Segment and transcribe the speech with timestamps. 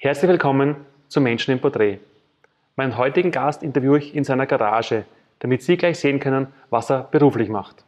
[0.00, 0.76] Herzlich willkommen
[1.08, 1.98] zu Menschen im Porträt.
[2.76, 5.06] Meinen heutigen Gast interviewe ich in seiner Garage,
[5.40, 7.82] damit Sie gleich sehen können, was er beruflich macht.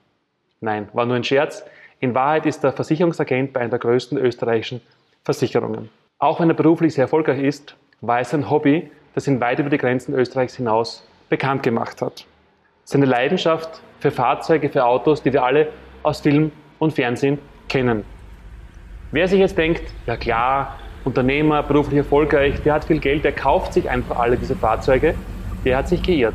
[0.61, 1.65] Nein, war nur ein Scherz.
[2.01, 4.81] In Wahrheit ist er Versicherungsagent bei einer der größten österreichischen
[5.23, 5.89] Versicherungen.
[6.19, 9.71] Auch wenn er beruflich sehr erfolgreich ist, war es ein Hobby, das ihn weit über
[9.71, 12.27] die Grenzen Österreichs hinaus bekannt gemacht hat.
[12.83, 15.69] Seine Leidenschaft für Fahrzeuge, für Autos, die wir alle
[16.03, 16.51] aus Film
[16.81, 17.39] und Fernsehen
[17.69, 18.03] kennen.
[19.13, 23.73] Wer sich jetzt denkt, ja klar, Unternehmer, beruflich erfolgreich, der hat viel Geld, der kauft
[23.73, 25.15] sich einfach alle diese Fahrzeuge,
[25.65, 26.35] der hat sich geirrt.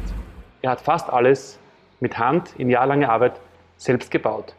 [0.62, 1.60] Er hat fast alles
[2.00, 3.34] mit Hand in jahrelanger Arbeit
[3.78, 4.56] selbst gebaut.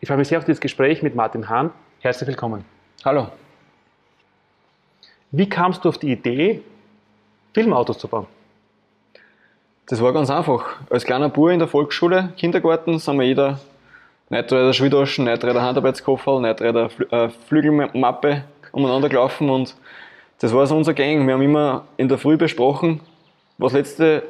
[0.00, 1.70] Ich freue mich sehr auf dieses Gespräch mit Martin Hahn.
[2.00, 2.64] Herzlich willkommen.
[3.04, 3.28] Hallo.
[5.30, 6.62] Wie kamst du auf die Idee,
[7.52, 8.26] Filmautos zu bauen?
[9.86, 10.76] Das war ganz einfach.
[10.88, 13.60] Als kleiner Bub in der Volksschule, Kindergarten, sind wir jeder
[14.30, 19.74] Neidräder Schwidaschen, Neidräder Handarbeitskoffer, Neidräder äh, Flügelmappe umeinander gelaufen und
[20.40, 21.26] das war so unser Gang.
[21.26, 23.00] Wir haben immer in der Früh besprochen,
[23.58, 24.22] was, letzte,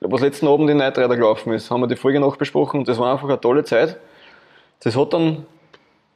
[0.00, 1.70] was letzten Abend in Neidräder gelaufen ist.
[1.70, 3.96] Haben wir die Folge nachbesprochen und das war einfach eine tolle Zeit.
[4.80, 5.46] Das hat dann,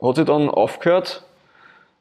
[0.02, 1.24] hat sich dann aufgehört.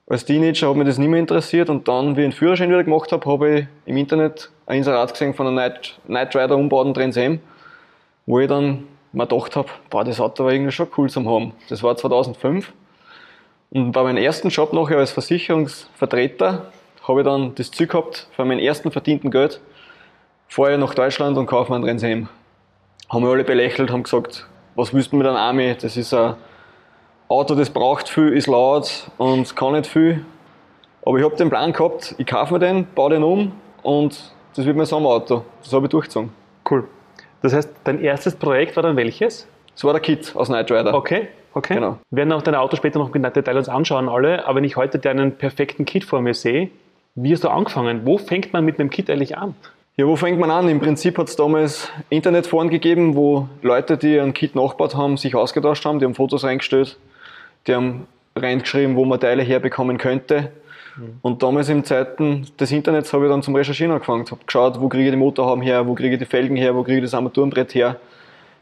[0.06, 2.84] Als Teenager hat mich das nicht mehr interessiert und dann, wie ich den Führerschein wieder
[2.84, 6.94] gemacht habe, habe ich im Internet ein Inserat gesehen von einer Night, Night Rider umbauten
[6.94, 7.40] Trans M,
[8.26, 11.54] wo ich dann mir gedacht habe, boah, das Auto war irgendwie schon cool zum haben.
[11.70, 12.74] Das war 2005
[13.74, 16.72] und bei meinem ersten Job nachher als Versicherungsvertreter
[17.08, 19.60] habe ich dann das Ziel gehabt, von meinem ersten verdienten Geld
[20.48, 22.30] fahre ich nach Deutschland und kaufe mir einen Rensheim.
[23.10, 25.76] Haben wir alle belächelt, haben gesagt, was willst du mit einem Army?
[25.80, 26.36] Das ist ein
[27.28, 30.24] Auto, das braucht viel, ist laut und kann nicht viel.
[31.06, 34.66] Aber ich habe den Plan gehabt, ich kaufe mir den, baue den um und das
[34.66, 35.44] wird mein Sommerauto.
[35.64, 36.30] Das habe ich durchgezogen.
[36.70, 36.88] Cool.
[37.42, 39.48] Das heißt, dein erstes Projekt war dann welches?
[39.74, 40.94] Das war der Kit aus Knight Rider.
[40.94, 41.28] Okay.
[41.54, 41.76] Okay.
[41.76, 41.98] Genau.
[42.09, 44.46] Wir werden auch deine Autos später noch im Detail uns anschauen, alle.
[44.46, 46.70] Aber wenn ich heute deinen perfekten Kit vor mir sehe,
[47.16, 48.06] wie hast du angefangen?
[48.06, 49.54] Wo fängt man mit einem Kit eigentlich an?
[49.96, 50.68] Ja, wo fängt man an?
[50.68, 55.36] Im Prinzip hat es damals Internetforen gegeben, wo Leute, die ein Kit nachgebaut haben, sich
[55.36, 56.00] ausgetauscht haben.
[56.00, 56.97] Die haben Fotos reingestellt,
[57.68, 60.52] die haben reingeschrieben, wo man Teile herbekommen könnte.
[60.97, 61.20] Mhm.
[61.22, 64.25] Und damals in Zeiten des Internets habe ich dann zum Recherchieren angefangen.
[64.25, 66.81] Habe geschaut, wo kriege ich die Motorhaube her, wo kriege ich die Felgen her, wo
[66.81, 67.97] kriege ich das Armaturenbrett her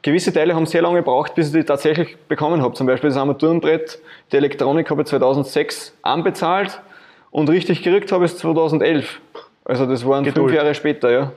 [0.04, 2.74] Gewisse Teile haben sehr lange gebraucht, bis ich die tatsächlich bekommen habe.
[2.74, 4.00] Zum Beispiel das Armaturenbrett,
[4.32, 6.82] die Elektronik habe ich 2006 anbezahlt
[7.30, 9.20] und richtig gekriegt habe ich es 2011.
[9.64, 10.48] Also das waren Geduld.
[10.48, 11.32] fünf Jahre später, ja.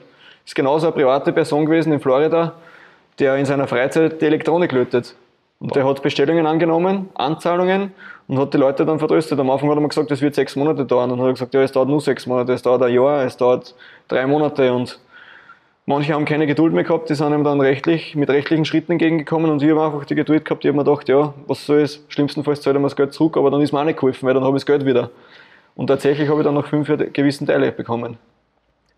[0.46, 2.54] Ist genauso eine private Person gewesen in Florida,
[3.18, 5.14] der in seiner Freizeit die Elektronik lötet.
[5.60, 7.92] Und der hat Bestellungen angenommen, Anzahlungen
[8.28, 9.38] und hat die Leute dann vertröstet.
[9.38, 11.10] Am Anfang hat er mir gesagt, das wird sechs Monate dauern.
[11.10, 13.24] Und dann hat er gesagt, ja, es dauert nur sechs Monate, es dauert ein Jahr,
[13.24, 13.74] es dauert
[14.08, 14.98] drei Monate und
[15.86, 19.50] Manche haben keine Geduld mehr gehabt, die sind ihm dann rechtlich, mit rechtlichen Schritten entgegengekommen
[19.50, 22.02] und ich habe einfach die Geduld gehabt, ich habe mir gedacht, ja, was soll es,
[22.08, 24.32] schlimmstenfalls zahlt er mir das Geld zurück, aber dann ist mir auch nicht geholfen, weil
[24.32, 25.10] dann habe ich das Geld wieder.
[25.76, 28.16] Und tatsächlich habe ich dann noch fünf gewissen Teile bekommen.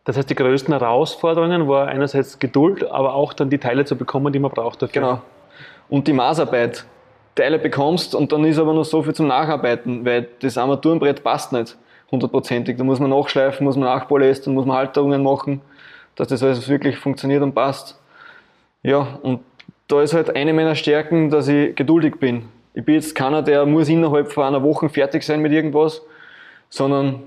[0.05, 4.33] Das heißt, die größten Herausforderungen war einerseits Geduld, aber auch dann die Teile zu bekommen,
[4.33, 5.03] die man braucht dafür.
[5.03, 5.23] Genau.
[5.89, 6.85] Und die Maßarbeit.
[7.35, 11.53] Teile bekommst und dann ist aber noch so viel zum Nacharbeiten, weil das Armaturenbrett passt
[11.53, 11.77] nicht
[12.11, 12.79] hundertprozentig.
[12.79, 15.61] Da muss man nachschleifen, muss man nachpolyestern, muss man Halterungen machen
[16.17, 17.99] dass das alles wirklich funktioniert und passt.
[18.83, 19.41] Ja, und
[19.89, 22.49] da ist halt eine meiner Stärken, dass ich geduldig bin.
[22.75, 26.03] Ich bin jetzt keiner, der muss innerhalb von einer Woche fertig sein mit irgendwas,
[26.69, 27.23] sondern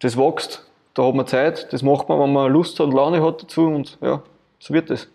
[0.00, 0.64] das wächst.
[0.94, 3.66] Da hat man Zeit, das macht man, wenn man Lust hat und Laune hat dazu
[3.66, 4.22] und ja,
[4.58, 5.08] so wird es.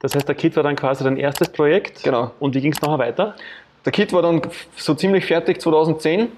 [0.00, 2.02] Das heißt, der Kit war dann quasi dein erstes Projekt.
[2.02, 2.30] Genau.
[2.38, 3.34] Und wie ging es nachher weiter?
[3.84, 4.42] Der Kit war dann
[4.76, 6.28] so ziemlich fertig 2010.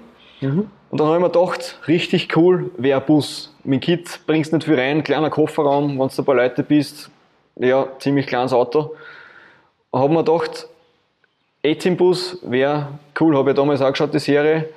[0.41, 0.69] Mhm.
[0.89, 3.53] Und dann habe ich mir gedacht, richtig cool wäre Bus.
[3.63, 7.09] Mit Kit bringst nicht viel rein, kleiner Kofferraum, wenn du ein paar Leute bist,
[7.55, 8.95] ja, ziemlich kleines Auto.
[9.91, 10.67] Habe mir gedacht,
[11.65, 12.87] A-Team-Bus wäre
[13.19, 14.69] cool, habe ich damals auch geschaut, die Serie.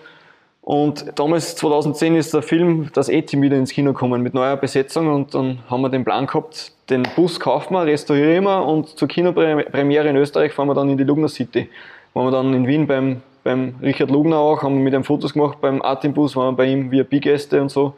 [0.62, 5.12] Und damals, 2010, ist der Film Das A-Team wieder ins Kino gekommen mit neuer Besetzung
[5.12, 9.08] und dann haben wir den Plan gehabt, den Bus kaufen wir, restaurieren wir und zur
[9.08, 11.70] Kinopremiere in Österreich fahren wir dann in die Lugner City.
[12.14, 15.58] Waren wir dann in Wien beim beim Richard Lugner auch, haben mit ihm Fotos gemacht
[15.60, 17.94] beim Artimbus, waren wir bei ihm VIP-Gäste und so.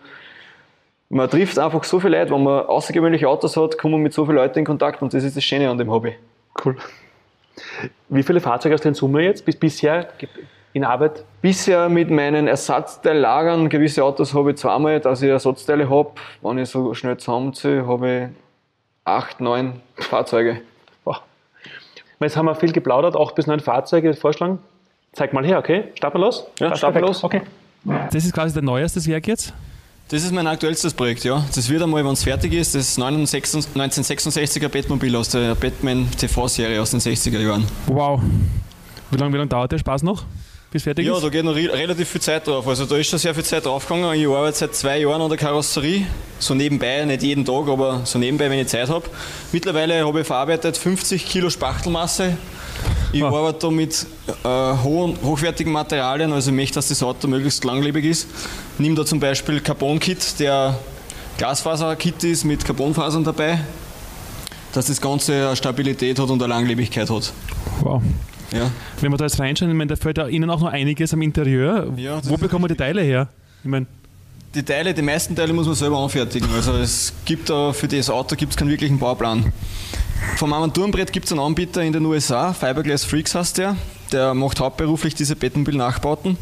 [1.09, 4.25] Man trifft einfach so viele Leute, wenn man außergewöhnliche Autos hat, kommt man mit so
[4.25, 6.15] vielen Leuten in Kontakt und das ist das Schöne an dem Hobby.
[6.65, 6.77] Cool.
[8.09, 10.09] Wie viele Fahrzeuge hast du in Summe jetzt bis bisher
[10.73, 11.25] in Arbeit?
[11.43, 16.13] Bisher mit meinen Ersatzteillagern, gewisse Autos habe ich zweimal, dass ich Ersatzteile habe.
[16.41, 18.29] Wenn ich so schnell zusammenziehe, habe ich
[19.05, 20.63] acht, neun Fahrzeuge.
[21.05, 21.21] Wow.
[22.21, 24.61] Jetzt haben wir viel geplaudert, acht bis neun Fahrzeuge vorschlagen.
[25.15, 25.85] Zeig mal her, okay?
[25.95, 26.45] Starten wir los?
[26.59, 27.23] Ja, starten wir los.
[27.23, 27.43] Okay.
[28.11, 29.53] Das ist quasi dein neuestes Werk jetzt?
[30.09, 31.45] Das ist mein aktuellstes Projekt, ja.
[31.55, 36.91] Das wird einmal, wenn es fertig ist, das 1966er Batmobil aus der Batman TV-Serie aus
[36.91, 37.67] den 60er Jahren.
[37.87, 38.21] Wow.
[39.11, 40.25] Wie lange, wie lange dauert der Spaß noch?
[40.71, 41.23] bis fertig Ja, ist?
[41.23, 42.67] da geht noch re relativ viel Zeit drauf.
[42.67, 44.19] Also da ist schon sehr viel Zeit draufgegangen.
[44.19, 46.07] Ich arbeite seit zwei Jahren an der Karosserie.
[46.39, 49.05] So nebenbei, nicht jeden Tag, aber so nebenbei, wenn ich Zeit habe.
[49.53, 52.39] Mittlerweile habe ich verarbeitet 50 Kilo Spachtelmasse.
[53.13, 53.35] Ich Wow.
[53.35, 54.07] arbeite da mit
[54.45, 54.49] äh,
[54.83, 58.27] hohen, hochwertigen Materialien, also ich möchte, dass das Auto möglichst langlebig ist.
[58.79, 60.79] Nimm da zum Beispiel Carbon-Kit, der
[61.39, 63.59] Glasfaser-Kit ist mit Carbonfasern dabei,
[64.73, 67.33] dass das Ganze eine Stabilität hat und eine Langlebigkeit hat.
[67.81, 68.03] Wow.
[68.53, 68.71] Ja.
[69.01, 71.23] Wenn wir da jetzt reinschauen, ich meine, da fällt ja Ihnen auch noch einiges am
[71.23, 71.93] Interieur.
[71.97, 73.29] Ja, Wo bekommen wir die Teile her?
[73.65, 73.87] Ich meine,
[74.55, 76.49] Die Teile, die meisten Teile muss man selber anfertigen.
[76.55, 79.53] Also es gibt da für das Auto gibt es keinen wirklichen Bauplan.
[80.37, 83.77] Vom Armaturenbrett gibt es einen Anbieter in den USA, Fiberglass Freaks heißt der.
[84.11, 86.37] Der macht hauptberuflich diese Bettenbill-Nachbauten.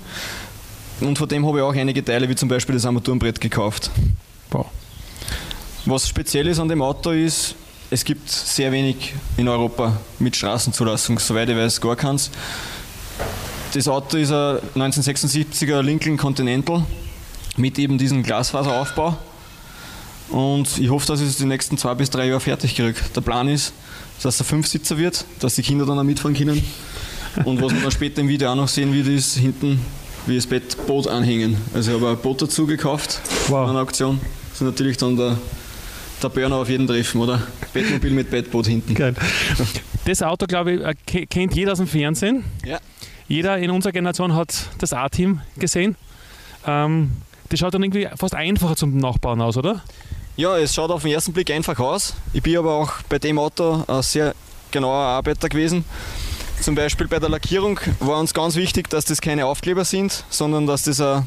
[1.00, 3.90] Und von dem habe ich auch einige Teile, wie zum Beispiel das Armaturenbrett, gekauft.
[4.50, 4.66] wow.
[5.86, 7.54] Was speziell ist an dem Auto ist,
[7.90, 12.30] es gibt sehr wenig in Europa mit Straßenzulassung, soweit ich weiß, gar keins.
[13.72, 16.84] Das Auto ist ein 1976er Lincoln Continental
[17.56, 19.16] mit eben diesem Glasfaseraufbau.
[20.30, 22.94] Und ich hoffe, dass ich es die nächsten zwei bis drei Jahre fertig kriege.
[23.14, 23.72] Der Plan ist,
[24.22, 26.62] dass er Fünfsitzer wird, dass die Kinder dann auch mitfahren können.
[27.44, 29.80] Und was wir dann später im Video auch noch sehen wird, ist hinten,
[30.26, 31.56] wie das Bettboot anhängen.
[31.74, 33.64] Also ich habe ein Boot dazu gekauft Wow.
[33.64, 34.20] an einer Auktion.
[34.50, 35.36] Das ist natürlich dann der,
[36.22, 37.40] der Burner auf jeden Treffen, oder?
[37.72, 38.94] Bettmobil mit Bettboot hinten.
[38.94, 39.14] Geil.
[40.04, 42.44] Das Auto, glaube ich, äh, ke- kennt jeder aus dem Fernsehen.
[42.64, 42.78] Ja.
[43.28, 45.94] Jeder in unserer Generation hat das A-Team gesehen.
[46.66, 47.12] Ähm,
[47.48, 49.82] das schaut dann irgendwie fast einfacher zum Nachbauen aus, oder?
[50.40, 52.14] Ja, es schaut auf den ersten Blick einfach aus.
[52.32, 54.34] Ich bin aber auch bei dem Auto ein sehr
[54.70, 55.84] genauer Arbeiter gewesen.
[56.62, 60.66] Zum Beispiel bei der Lackierung war uns ganz wichtig, dass das keine Aufkleber sind, sondern
[60.66, 61.26] dass das eine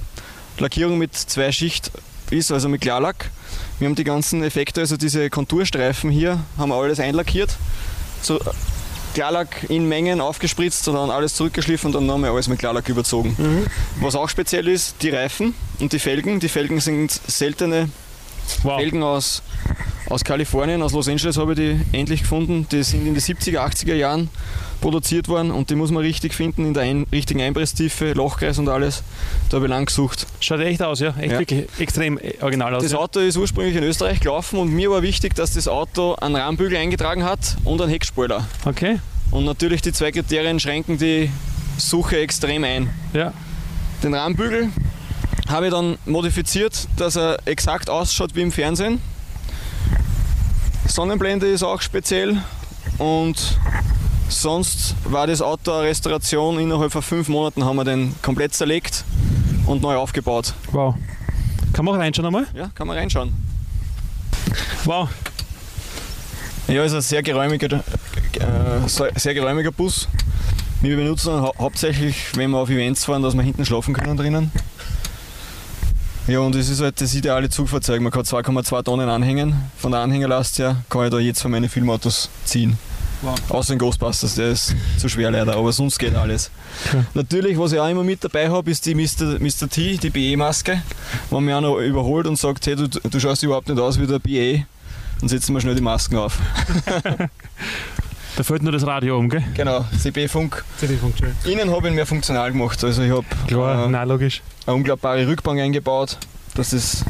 [0.57, 1.92] Lackierung mit zwei Schicht
[2.31, 3.30] ist, also mit Klarlack.
[3.77, 7.56] Wir haben die ganzen Effekte, also diese Konturstreifen hier, haben wir alles einlackiert.
[8.24, 8.39] So
[9.13, 13.38] Klarlack in Mengen aufgespritzt und dann alles zurückgeschliffen und dann nochmal alles mit Klarlack überzogen.
[14.01, 16.39] Was auch speziell ist, die Reifen und die Felgen.
[16.39, 17.89] Die Felgen sind seltene
[18.63, 18.80] Wow.
[18.80, 19.42] Felgen aus,
[20.10, 22.68] aus Kalifornien, aus Los Angeles habe ich die endlich gefunden.
[22.72, 24.30] Die sind in den 70er, 80er Jahren
[24.81, 28.68] produziert worden und die muss man richtig finden, in der ein, richtigen Einpresstiefe, Lochkreis und
[28.68, 29.01] alles.
[29.50, 30.28] Da habe ich lang gesucht.
[30.42, 31.13] Schaut echt aus, ja?
[31.19, 31.40] Echt Ja.
[31.40, 32.84] wirklich extrem äh, original aus.
[32.84, 32.98] Das ja.
[32.98, 36.78] Auto ist ursprünglich in Österreich gelaufen und mir war wichtig, dass das Auto einen Rahmenbügel
[36.78, 38.46] eingetragen hat und einen Heckspoiler.
[38.66, 39.00] Okay,
[39.31, 41.30] Und natürlich die zwei Kriterien schränken die
[41.78, 42.89] Suche extrem ein.
[43.13, 43.31] ja.
[44.04, 44.68] Den Rahmenbügel
[45.48, 49.01] habe ich dann modifiziert, dass er exakt ausschaut wie im Fernsehen.
[50.88, 52.38] Sonnenblende ist auch speziell
[52.98, 53.57] und
[54.30, 56.60] sonst war das Auto eine Restauration.
[56.60, 59.04] Innerhalb von fünf Monaten haben wir den komplett zerlegt
[59.66, 60.54] und neu aufgebaut.
[60.72, 60.95] Wow.
[61.74, 62.46] Kann man auch reinschauen einmal?
[62.54, 63.34] Ja, kann man reinschauen.
[64.86, 65.10] Wow.
[66.68, 67.84] Ja, ist ein sehr geräumiger,
[68.39, 70.07] äh, sehr geräumiger Bus.
[70.81, 74.18] Wir benutzen ihn hau hauptsächlich, wenn wir auf Events fahren, dass wir hinten schlafen können
[74.18, 74.51] drinnen.
[76.25, 78.02] Ja, und es ist halt das ideale Zugfahrzeug.
[78.02, 79.56] Man kann 2,2 Tonnen anhängen.
[79.78, 82.78] Von der Anhängerlast her kann ich da jetzt von meine Filmautos ziehen.
[83.22, 83.36] Wow.
[83.50, 86.50] Außer den Ghostbusters, der ist zu schwer leider, aber sonst geht alles.
[86.88, 87.04] Okay.
[87.14, 89.40] Natürlich, was ich auch immer mit dabei habe, ist die Mr.
[89.40, 89.70] Mr.
[89.70, 90.81] T, die BE-Maske.
[91.30, 94.20] Wenn mich einer überholt und sagt, hey, du, du schaust überhaupt nicht aus wie der
[94.20, 94.66] BE,
[95.20, 96.38] dann setzen wir schnell die Masken auf.
[98.36, 99.44] Da fällt nur das Radio um, gell?
[99.54, 100.64] Genau, CB-Funk.
[100.80, 101.36] CD-Funktion.
[101.46, 102.84] Innen habe ich ihn mehr funktional gemacht.
[102.84, 104.42] Also ich habe Klar, äh, nein, logisch.
[104.66, 106.18] eine umklappbare Rückbank eingebaut,
[106.56, 107.06] dass es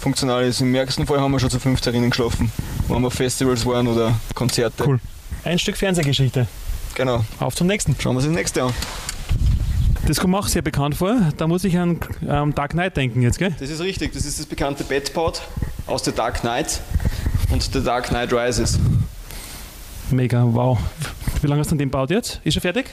[0.00, 0.62] funktional ist.
[0.62, 2.50] Im ärgsten Fall haben wir schon zu fünft drinnen geschlafen,
[2.88, 4.82] wenn wir auf Festivals waren oder Konzerte.
[4.86, 4.98] Cool.
[5.44, 6.46] Ein Stück Fernsehgeschichte.
[6.94, 7.22] Genau.
[7.38, 7.94] Auf zum nächsten.
[8.00, 8.72] Schauen wir uns das nächste an.
[10.06, 11.16] Das kommt mir auch sehr bekannt vor.
[11.36, 13.54] Da muss ich an ähm, Dark Knight denken jetzt, gell?
[13.58, 15.42] Das ist richtig, das ist das bekannte Bedpod
[15.86, 16.80] aus The Dark Knight
[17.50, 18.78] und The Dark Knight Rises.
[20.10, 20.78] Mega, wow.
[21.42, 22.40] Wie lange hast du an dem gebaut jetzt?
[22.44, 22.86] Ist er fertig?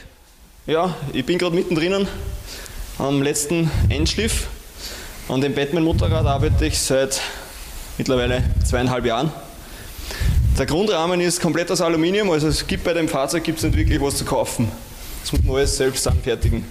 [0.66, 2.08] Ja, ich bin gerade mittendrin
[2.98, 4.48] am letzten Endschliff.
[5.30, 7.22] An dem Batman-Motorrad arbeite ich seit
[8.00, 9.32] mittlerweile zweieinhalb Jahren.
[10.58, 14.02] Der Grundrahmen ist komplett aus Aluminium, also es gibt bei dem Fahrzeug gibt's nicht wirklich
[14.02, 14.72] was zu kaufen.
[15.22, 16.66] Das muss man alles selbst anfertigen.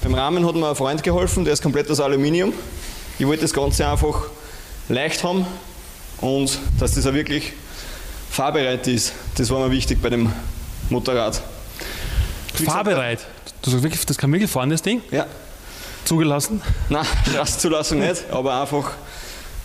[0.00, 2.52] Beim Rahmen hat mir ein Freund geholfen, der ist komplett aus Aluminium.
[3.18, 4.28] Ich wollte das Ganze einfach
[4.88, 5.44] leicht haben
[6.20, 7.52] und dass das auch wirklich
[8.36, 9.14] fahrbereit ist.
[9.36, 10.30] Das war mir wichtig bei dem
[10.90, 11.40] Motorrad.
[12.58, 13.20] Wie Fahrbereit.
[13.62, 15.00] Du sagst wirklich, das kann wirklich fahren, das Ding?
[15.10, 15.26] Ja,
[16.04, 16.60] Zugelassen?
[16.90, 18.92] Nein, Straßenzulassung nicht, aber einfach,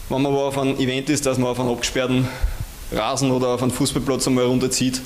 [0.07, 2.27] wenn man wo auf einem Event ist, dass man auf einem abgesperrten
[2.93, 5.01] Rasen oder auf einem Fußballplatz einmal runterzieht.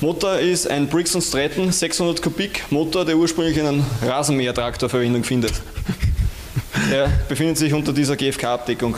[0.00, 5.52] Motor ist ein Briggs Stratton 600 Kubik Motor, der ursprünglich in einem Rasenmähertraktor Verwendung findet.
[6.90, 8.96] Der befindet sich unter dieser GFK-Abdeckung.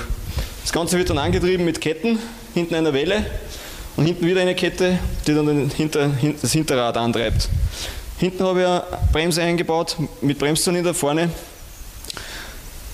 [0.62, 2.18] Das Ganze wird dann angetrieben mit Ketten,
[2.54, 3.24] hinten einer Welle
[3.96, 7.48] und hinten wieder eine Kette, die dann den Hinter, hin- das Hinterrad antreibt.
[8.18, 11.30] Hinten habe ich eine Bremse eingebaut mit Bremszylinder vorne.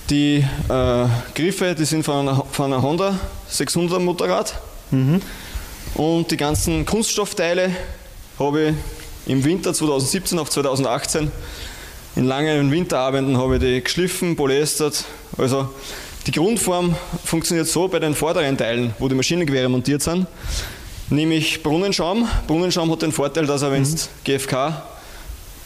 [0.09, 3.17] Die äh, Griffe, die sind von einer, von einer Honda
[3.47, 4.53] 600 Motorrad.
[5.95, 7.71] Und die ganzen Kunststoffteile
[8.37, 8.61] habe
[9.25, 11.31] ich im Winter 2017 auf 2018
[12.15, 15.03] in langen Winterabenden habe ich die geschliffen, polyestert.
[15.37, 15.69] Also
[16.27, 16.95] die Grundform
[17.25, 20.27] funktioniert so bei den vorderen Teilen, wo die Maschinengewehre montiert sind,
[21.09, 22.27] nämlich Brunnenschaum.
[22.47, 23.89] Brunnenschaum hat den Vorteil, dass er, wenn du
[24.23, 24.81] GFK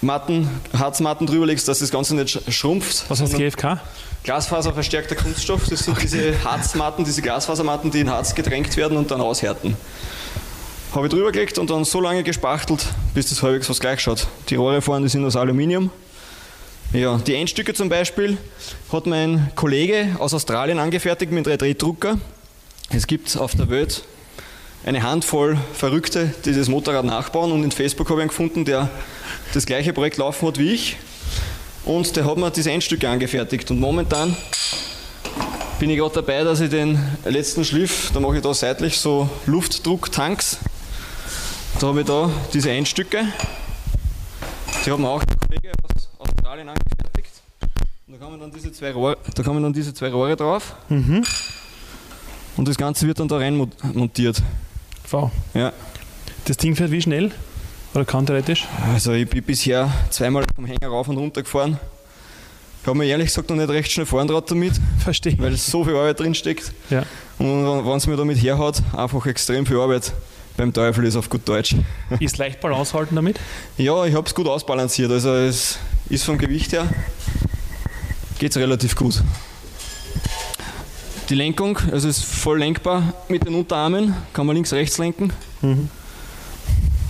[0.02, 3.06] Matten, Harzmatten drüber legst, dass das Ganze nicht sch- schrumpft.
[3.10, 3.80] Was heißt GFK?
[4.24, 9.22] Glasfaserverstärkter Kunststoff, das sind diese Harzmatten, diese Glasfasermatten, die in Harz gedrängt werden und dann
[9.22, 9.76] aushärten.
[10.94, 14.28] Habe ich drüber gelegt und dann so lange gespachtelt, bis das halbwegs was gleich schaut.
[14.50, 15.90] Die Rohre vorne die sind aus Aluminium.
[16.94, 18.38] Ja, die Endstücke zum Beispiel
[18.92, 22.18] hat mein Kollege aus Australien angefertigt mit 3D-Drucker.
[22.90, 24.04] Es gibt auf der Welt
[24.88, 27.52] eine Handvoll Verrückte, die das Motorrad nachbauen.
[27.52, 28.90] Und in Facebook habe ich einen gefunden, der
[29.54, 30.98] das gleiche Projekt laufen hat wie ich.
[31.84, 33.70] Und der hat mir diese Endstücke angefertigt.
[33.70, 34.36] Und momentan
[35.80, 39.30] bin ich gerade dabei, dass ich den letzten Schliff, da mache ich da seitlich so
[39.46, 40.58] Luftdrucktanks,
[41.80, 43.26] da habe ich da diese Endstücke,
[44.86, 47.30] die hat mir auch der Kollege aus Australien angefertigt.
[48.08, 50.76] Und da kommen dann diese zwei Rohre, da kommen dann diese zwei Rohre drauf.
[50.90, 54.42] Und das Ganze wird dann da rein mo- montiert.
[55.12, 55.32] Wow.
[55.54, 55.74] Ja.
[56.46, 57.32] Das Ding fährt wie schnell?
[57.94, 58.68] Oder kann theoretisch?
[58.94, 61.80] Also ich bin bisher zweimal vom Hänger rauf und runter gefahren.
[62.82, 65.38] Ich habe mir ehrlich gesagt noch nicht recht schnell fahren traut damit, Verstehe.
[65.40, 66.72] weil so viel Arbeit drin steckt.
[66.90, 67.04] Ja.
[67.38, 70.14] Und wenn es mir damit herhaut, einfach extrem viel Arbeit
[70.56, 71.76] beim Teufel ist auf gut Deutsch.
[72.20, 73.40] Ist leicht Balance halten damit?
[73.78, 75.12] Ja, ich habe es gut ausbalanciert.
[75.12, 75.78] Also es
[76.10, 76.88] ist vom Gewicht her
[78.40, 79.22] geht es relativ gut.
[81.30, 85.34] Die Lenkung, also ist voll lenkbar mit den Unterarmen, kann man links, rechts lenken.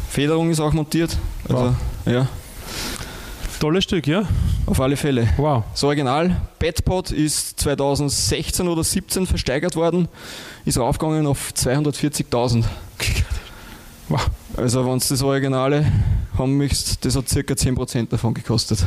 [0.09, 1.17] Federung ist auch montiert.
[1.47, 2.27] Also, ja,
[3.59, 4.23] Tolles Stück, ja?
[4.67, 5.27] auf alle Fälle.
[5.37, 5.63] Wow.
[5.71, 10.07] Das Original Bedpod ist 2016 oder 17 versteigert worden,
[10.65, 12.65] ist raufgegangen auf 240.000.
[14.09, 14.25] Wow.
[14.55, 15.91] Also wenn du das Originale
[16.37, 17.53] haben möchtest, das hat ca.
[17.53, 18.85] 10% davon gekostet.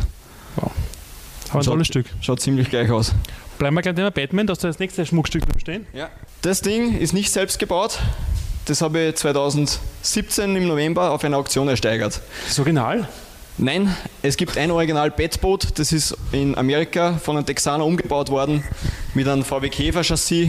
[1.51, 2.07] Aber ein Schaut- tolles Stück.
[2.21, 3.13] Schaut ziemlich gleich aus.
[3.59, 5.87] Bleiben wir gleich Thema Batman, dass du das nächste Schmuckstück drüben stehen.
[6.43, 7.99] Das Ding ist nicht selbst gebaut.
[8.67, 12.21] Das habe ich 2017 im November auf einer Auktion ersteigert.
[12.47, 13.09] Das Original?
[13.59, 18.65] Nein, es gibt ein Original Bettboot, das ist in Amerika von einem Texaner umgebaut worden
[19.13, 20.49] mit einem VW Käfer Chassis,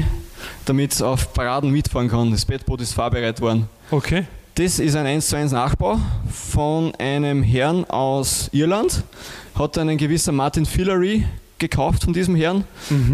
[0.66, 2.32] damit es auf Paraden mitfahren kann.
[2.32, 3.68] Das Bettboot ist fahrbereit worden.
[3.90, 4.26] Okay.
[4.56, 6.00] Das ist ein 1 zu 1 Nachbau
[6.32, 9.04] von einem Herrn aus Irland.
[9.56, 11.26] Hat einen gewisser Martin Fillery
[11.60, 12.64] gekauft von diesem Herrn.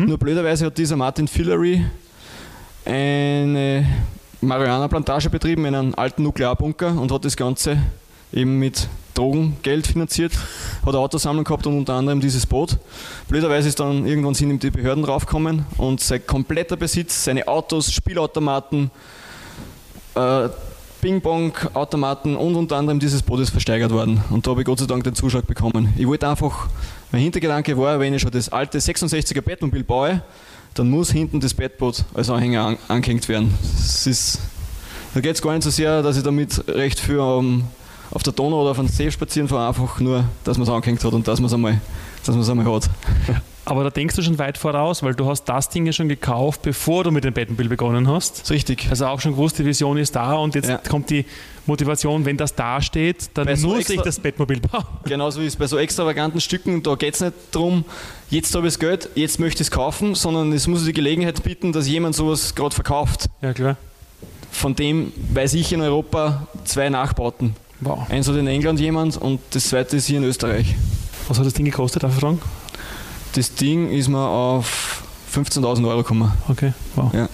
[0.07, 1.85] Nur blöderweise hat dieser Martin Fillery
[2.85, 3.85] eine
[4.41, 7.77] Marihuana-Plantage betrieben in einem alten Nuklearbunker und hat das Ganze
[8.31, 10.33] eben mit Drogengeld finanziert.
[10.85, 12.77] Hat eine Autosammlung gehabt und unter anderem dieses Boot.
[13.27, 17.91] Blöderweise ist dann irgendwann sind ihm die Behörden draufgekommen und sein kompletter Besitz, seine Autos,
[17.91, 18.91] Spielautomaten,
[20.15, 20.49] äh,
[21.07, 24.21] Ping-Pong-Automaten und unter anderem dieses Boot ist versteigert worden.
[24.29, 25.93] Und da habe ich Gott sei Dank den Zuschlag bekommen.
[25.95, 26.67] Ich wollte einfach,
[27.13, 30.21] mein Hintergedanke war, wenn ich schon das alte 66er Bettmobil baue,
[30.73, 33.53] dann muss hinten das Bettboot als Anhänger an, angehängt werden.
[33.77, 34.39] Das ist,
[35.13, 37.63] da geht es gar nicht so sehr, dass ich damit recht für um,
[38.11, 41.01] auf der Donau oder auf einem See spazieren fahre, einfach nur, dass man es angehängt
[41.05, 41.79] hat und dass man es einmal,
[42.27, 42.89] einmal hat.
[43.69, 46.61] Aber da denkst du schon weit voraus, weil du hast das Ding ja schon gekauft,
[46.61, 48.31] bevor du mit dem Batmobil begonnen hast.
[48.35, 48.87] Das ist richtig.
[48.89, 50.77] Also auch schon gewusst, die Vision ist da und jetzt Ja.
[50.77, 51.25] kommt die
[51.65, 54.85] Motivation, wenn das da steht, dann so muss ich das Batmobil bauen.
[55.03, 57.83] Genauso wie es bei so extravaganten Stücken, da geht es nicht darum,
[58.29, 61.43] jetzt habe ich das Geld, jetzt möchte ich es kaufen, sondern es muss die Gelegenheit
[61.43, 63.27] bieten, dass jemand sowas gerade verkauft.
[63.41, 63.75] Ja, klar.
[64.49, 67.53] Von dem weiß ich in Europa zwei Nachbauten.
[67.81, 68.09] Wow.
[68.09, 70.73] Eins hat in England jemand und das zweite ist hier in Österreich.
[71.27, 72.39] Was hat das Ding gekostet, darf ich fragen?
[73.33, 75.03] Das Ding ist mir auf
[75.33, 76.31] 15.000 Euro gekommen.
[76.47, 77.13] Okay, wow.
[77.13, 77.29] Ja.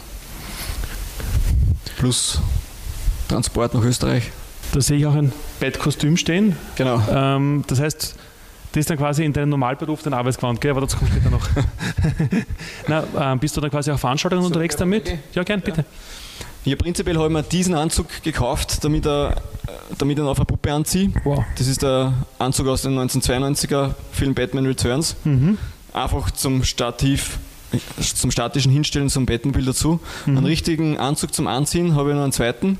[1.97, 2.41] Plus
[3.27, 4.31] Transport nach Österreich.
[4.73, 6.55] Da sehe ich auch ein Bettkostüm stehen.
[6.75, 7.01] Genau.
[7.09, 8.15] Ähm, das heißt,
[8.73, 10.71] das ist dann quasi in deinem Normalberuf dein Arbeitsgewand, gell?
[10.71, 11.47] aber dazu kommt später noch.
[12.87, 15.15] Na, ähm, bist du dann quasi auf Veranstaltungen unterwegs damit?
[15.33, 15.85] Ja, gern, bitte.
[16.65, 19.35] Ja, prinzipiell habe ich mir diesen Anzug gekauft, damit, er,
[19.67, 21.11] äh, damit ich ihn auf eine Puppe anziehe.
[21.23, 21.43] Wow.
[21.55, 25.15] Das ist der Anzug aus dem 1992er Film Batman Returns.
[25.93, 27.37] Einfach zum Stativ,
[28.15, 29.99] zum statischen Hinstellen zum Batmobil dazu.
[30.25, 32.79] Einen richtigen Anzug zum Anziehen habe ich noch einen zweiten.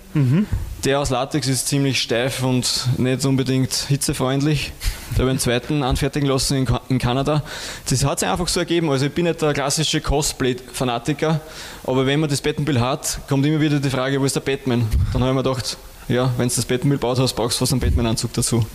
[0.83, 4.71] Der aus Latex ist ziemlich steif und nicht unbedingt hitzefreundlich.
[5.11, 7.43] Da habe ich einen zweiten anfertigen lassen in, in Kanada.
[7.89, 8.89] Das hat sich einfach so ergeben.
[8.89, 11.39] Also ich bin nicht der klassische Cosplay-Fanatiker,
[11.85, 14.87] aber wenn man das Batmobil hat, kommt immer wieder die Frage, wo ist der Batman?
[15.13, 15.77] Dann habe ich mir gedacht,
[16.07, 18.65] ja, wenn du das Batmobil baut hast, brauchst du fast einen Batman-Anzug dazu.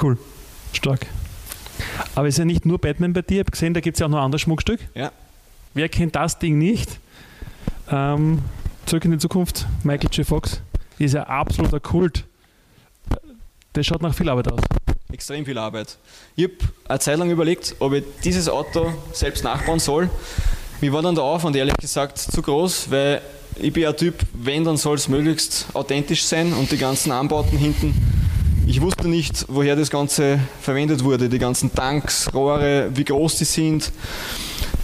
[0.00, 0.16] Cool.
[0.72, 1.06] Stark.
[2.14, 3.36] Aber es ist ja nicht nur Batman bei dir.
[3.36, 4.80] Ich habe gesehen, da gibt es ja auch noch ein anderes Schmuckstück.
[4.94, 5.12] Ja.
[5.74, 6.98] Wer kennt das Ding nicht?
[7.90, 8.42] Ähm,
[8.86, 10.26] Zurück in die Zukunft, Michael J.
[10.26, 10.60] Fox
[10.98, 12.24] ist ja absoluter Kult.
[13.72, 14.60] Das schaut nach viel Arbeit aus.
[15.10, 15.96] Extrem viel Arbeit.
[16.36, 16.54] Ich habe
[16.88, 20.10] eine Zeit lang überlegt, ob ich dieses Auto selbst nachbauen soll.
[20.80, 23.22] Mir war dann der Aufwand ehrlich gesagt zu groß, weil
[23.56, 27.56] ich bin ein Typ, wenn, dann soll es möglichst authentisch sein und die ganzen Anbauten
[27.56, 27.94] hinten.
[28.66, 33.44] Ich wusste nicht, woher das Ganze verwendet wurde, die ganzen Tanks, Rohre, wie groß die
[33.44, 33.92] sind.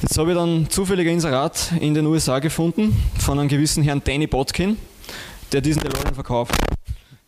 [0.02, 4.02] Jetzt habe ich dann zufällig ein Inserat in den USA gefunden von einem gewissen Herrn
[4.04, 4.76] Danny Botkin,
[5.52, 6.54] der diesen DeLorean verkauft.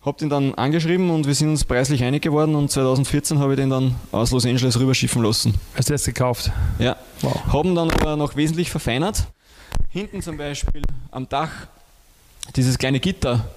[0.03, 3.57] Habe ihn dann angeschrieben und wir sind uns preislich einig geworden und 2014 habe ich
[3.59, 5.55] den dann aus Los Angeles rüberschiffen lassen.
[5.75, 6.51] Hast du das gekauft?
[6.79, 6.97] Ja.
[7.21, 7.41] Wow.
[7.53, 9.25] Haben dann aber noch wesentlich verfeinert.
[9.91, 11.51] Hinten zum Beispiel am Dach
[12.57, 13.49] dieses kleine Gitter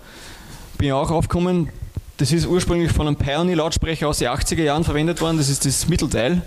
[0.77, 1.69] bin ich auch aufgekommen.
[2.17, 5.37] Das ist ursprünglich von einem Pioneer-Lautsprecher aus den 80er Jahren verwendet worden.
[5.37, 6.41] Das ist das Mittelteil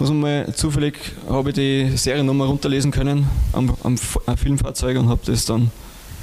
[0.00, 0.94] muss man mal zufällig,
[1.28, 5.70] habe ich die Seriennummer runterlesen können am, am, am Filmfahrzeug und habe das dann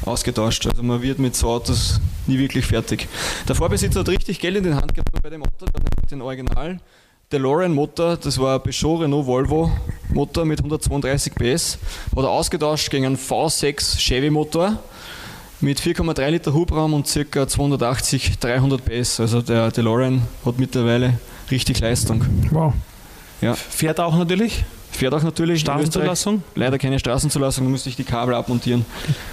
[0.04, 0.66] ausgetauscht.
[0.66, 3.08] Also man wird mit so Autos nie wirklich fertig.
[3.48, 5.66] Der Vorbesitzer hat richtig Geld in den Hand gehabt bei dem Auto,
[6.10, 6.80] den Original
[7.32, 9.72] DeLorean Motor, das war ein Peugeot Renault Volvo
[10.14, 11.78] Motor mit 132 PS,
[12.16, 14.80] hat er ausgetauscht gegen einen V6 Chevy Motor
[15.62, 17.48] mit 4,3 Liter Hubraum und ca.
[17.48, 19.20] 280, 300 PS.
[19.20, 22.26] Also der DeLorean hat mittlerweile richtig Leistung.
[22.52, 22.74] Wow.
[23.42, 23.54] Ja.
[23.54, 24.64] Fährt auch natürlich?
[24.92, 25.62] Fährt auch natürlich.
[25.62, 26.44] Straßenzulassung?
[26.56, 28.86] Leider keine Straßenzulassung, da müsste ich die Kabel abmontieren,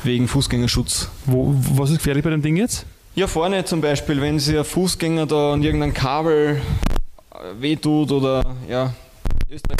[0.02, 1.08] wegen Fußgängerschutz.
[1.24, 2.84] Wo, was ist gefährlich bei dem Ding jetzt?
[3.14, 6.60] Ja, vorne zum Beispiel, wenn sich ein Fußgänger da an irgendein Kabel
[7.30, 8.92] äh, wehtut oder ja,
[9.50, 9.78] Österreich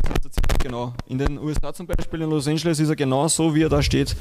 [0.65, 0.95] genau.
[1.07, 3.83] In den USA zum Beispiel, in Los Angeles ist er genau so, wie er da
[3.83, 4.17] steht,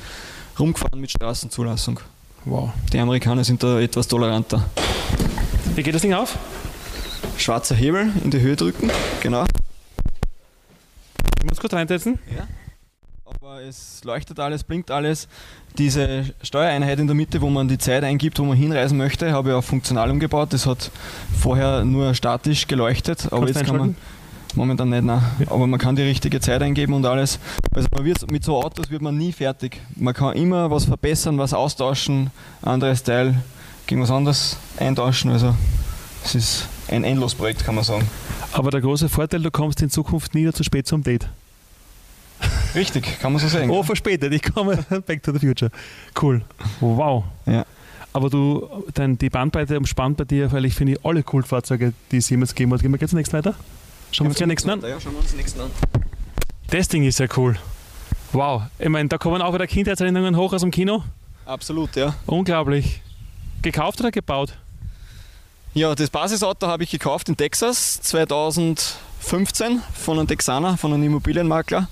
[0.60, 2.00] rumgefahren mit Straßenzulassung.
[2.46, 2.72] Wow.
[2.92, 4.64] Die Amerikaner sind da etwas toleranter.
[5.74, 6.38] Wie geht das Ding auf?
[7.38, 9.46] Schwarzer Hebel in die Höhe drücken, genau.
[11.40, 12.20] Ich muss kurz reinsetzen.
[12.36, 12.46] Ja.
[13.26, 15.30] Aber es leuchtet alles, blinkt alles.
[15.78, 19.50] Diese Steuereinheit in der Mitte, wo man die Zeit eingibt, wo man hinreisen möchte, habe
[19.50, 20.52] ich auch funktional umgebaut.
[20.52, 20.92] Das hat
[21.40, 23.96] vorher nur statisch geleuchtet, aber jetzt kann man
[24.56, 25.22] momentan nicht, nein.
[25.48, 27.40] aber man kann die richtige Zeit eingeben und alles.
[27.74, 29.82] Also man wird, mit so Autos wird man nie fertig.
[29.96, 33.36] Man kann immer was verbessern, was austauschen, anderes Teil
[33.88, 35.32] gegen was anderes eintauschen.
[35.32, 35.56] Also
[36.24, 38.08] es ist ein Endlosprojekt, kann man sagen.
[38.52, 41.28] Aber der große Vorteil, du kommst in Zukunft nie zu spät zum Date.
[42.76, 43.70] Richtig, kann man so sagen.
[43.72, 45.72] Oh, verspätet, ich komme back to the future.
[46.20, 46.42] Cool.
[46.80, 47.24] Wow.
[47.46, 47.66] Ja.
[48.14, 52.30] Aber du, dein, die Bandbreite umspannt bei dir, weil ich finde alle Kultfahrzeuge, die es
[52.30, 52.82] jemals gegeben hat.
[52.82, 53.56] Gehen wir jetzt nächsten weiter?
[54.14, 54.82] Schauen wir uns den nächsten an.
[54.82, 55.72] Ja, schauen wir uns den nächsten an.
[56.70, 57.58] Das Ding ist ja cool.
[58.32, 58.64] Wow.
[58.78, 61.04] Ich meine, da kommen auch wieder Kindheitserinnerungen hoch aus dem Kino.
[61.46, 62.14] Absolut, ja.
[62.28, 63.02] Unglaublich.
[63.64, 64.54] Gekauft oder gebaut?
[65.74, 71.88] Ja, das Basisauto habe ich gekauft in Texas 2015 von einem Texaner, von einem Immobilienmakler.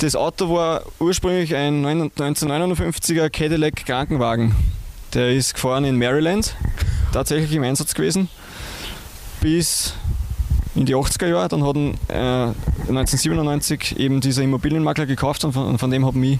[0.00, 4.54] Das Auto war ursprünglich ein 1959er Cadillac Krankenwagen.
[5.12, 6.56] Der ist gefahren in Maryland,
[7.12, 8.30] tatsächlich im Einsatz gewesen,
[9.42, 9.92] bis
[10.78, 11.48] in die 80er Jahre.
[11.48, 12.52] Dann hat äh,
[12.88, 16.38] 1997 eben dieser Immobilienmakler gekauft und von, von dem haben ich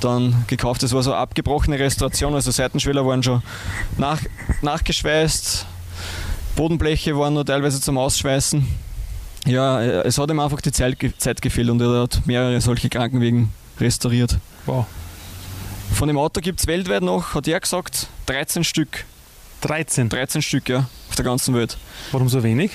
[0.00, 0.82] dann gekauft.
[0.82, 3.42] Das war so eine abgebrochene Restauration, also Seitenschweller waren schon
[3.98, 4.20] nach,
[4.62, 5.66] nachgeschweißt,
[6.56, 8.66] Bodenbleche waren nur teilweise zum Ausschweißen.
[9.46, 13.50] Ja, es hat ihm einfach die Zeit, Zeit gefehlt und er hat mehrere solche Krankenwegen
[13.78, 14.38] restauriert.
[14.66, 14.86] Wow.
[15.94, 19.04] Von dem Auto gibt es weltweit noch, hat er gesagt, 13 Stück.
[19.62, 20.08] 13?
[20.08, 21.76] 13 Stück, ja, auf der ganzen Welt.
[22.12, 22.70] Warum so wenig?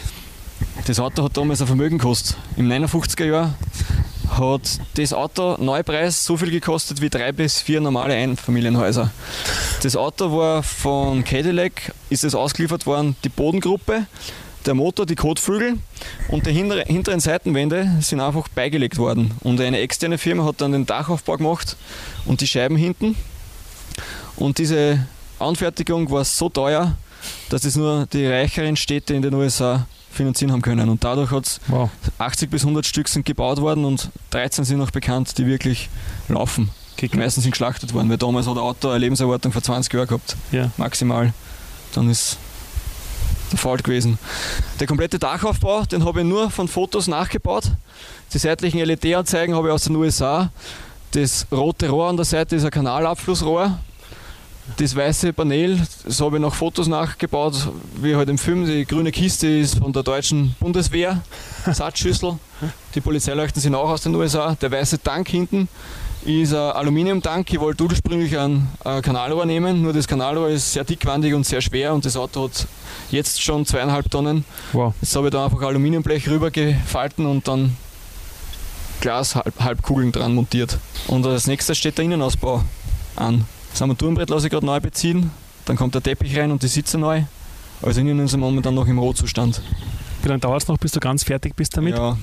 [0.87, 2.37] Das Auto hat damals ein Vermögen gekostet.
[2.57, 3.55] Im 59er Jahr
[4.29, 9.11] hat das Auto Neupreis so viel gekostet wie drei bis vier normale Einfamilienhäuser.
[9.81, 14.05] Das Auto war von Cadillac, ist es ausgeliefert worden, die Bodengruppe,
[14.65, 15.77] der Motor, die Kotflügel
[16.27, 19.31] und die hinteren Seitenwände sind einfach beigelegt worden.
[19.41, 21.77] Und eine externe Firma hat dann den Dachaufbau gemacht
[22.25, 23.15] und die Scheiben hinten.
[24.35, 25.05] Und diese
[25.39, 26.97] Anfertigung war so teuer,
[27.49, 30.89] dass es nur die reicheren Städte in den USA finanzieren haben können.
[30.89, 31.89] Und dadurch hat es wow.
[32.17, 35.89] 80 bis 100 Stück sind gebaut worden und 13 sind noch bekannt, die wirklich
[36.27, 36.69] laufen.
[36.99, 40.07] Die meisten sind geschlachtet worden, weil damals hat ein Auto eine Lebenserwartung von 20 Jahren
[40.07, 40.37] gehabt.
[40.51, 40.71] Ja.
[40.77, 41.33] Maximal.
[41.93, 42.37] Dann ist
[43.51, 44.17] der Fall gewesen.
[44.79, 47.71] Der komplette Dachaufbau, den habe ich nur von Fotos nachgebaut.
[48.33, 50.51] Die seitlichen LED-Anzeigen habe ich aus den USA.
[51.11, 53.77] Das rote Rohr an der Seite ist ein Kanalabflussrohr.
[54.77, 57.53] Das weiße Panel, das habe ich nach Fotos nachgebaut,
[58.01, 58.65] wie halt im Film.
[58.65, 61.21] Die grüne Kiste ist von der deutschen Bundeswehr,
[61.71, 62.37] Satzschüssel.
[62.95, 64.55] Die Polizeileuchten sind auch aus den USA.
[64.55, 65.67] Der weiße Tank hinten
[66.25, 67.53] ist ein Aluminiumtank.
[67.53, 71.61] Ich wollte ursprünglich ein, ein Kanalrohr nehmen, nur das Kanalrohr ist sehr dickwandig und sehr
[71.61, 72.67] schwer und das Auto hat
[73.11, 74.45] jetzt schon zweieinhalb Tonnen.
[74.73, 74.93] Wow.
[75.01, 77.77] Jetzt habe ich da einfach Aluminiumblech rübergefalten und dann
[79.01, 80.79] Glas-Halbkugeln dran montiert.
[81.07, 82.63] Und als nächstes steht der Innenausbau
[83.15, 83.45] an.
[83.75, 85.31] Das Armaturenbrett lasse ich gerade neu beziehen,
[85.65, 87.23] dann kommt der Teppich rein und die Sitze neu.
[87.81, 89.61] Also innen sind wir momentan noch im Rohzustand.
[90.21, 91.97] Wie lange dauert es noch, bis du ganz fertig bist damit?
[91.97, 92.17] Ja,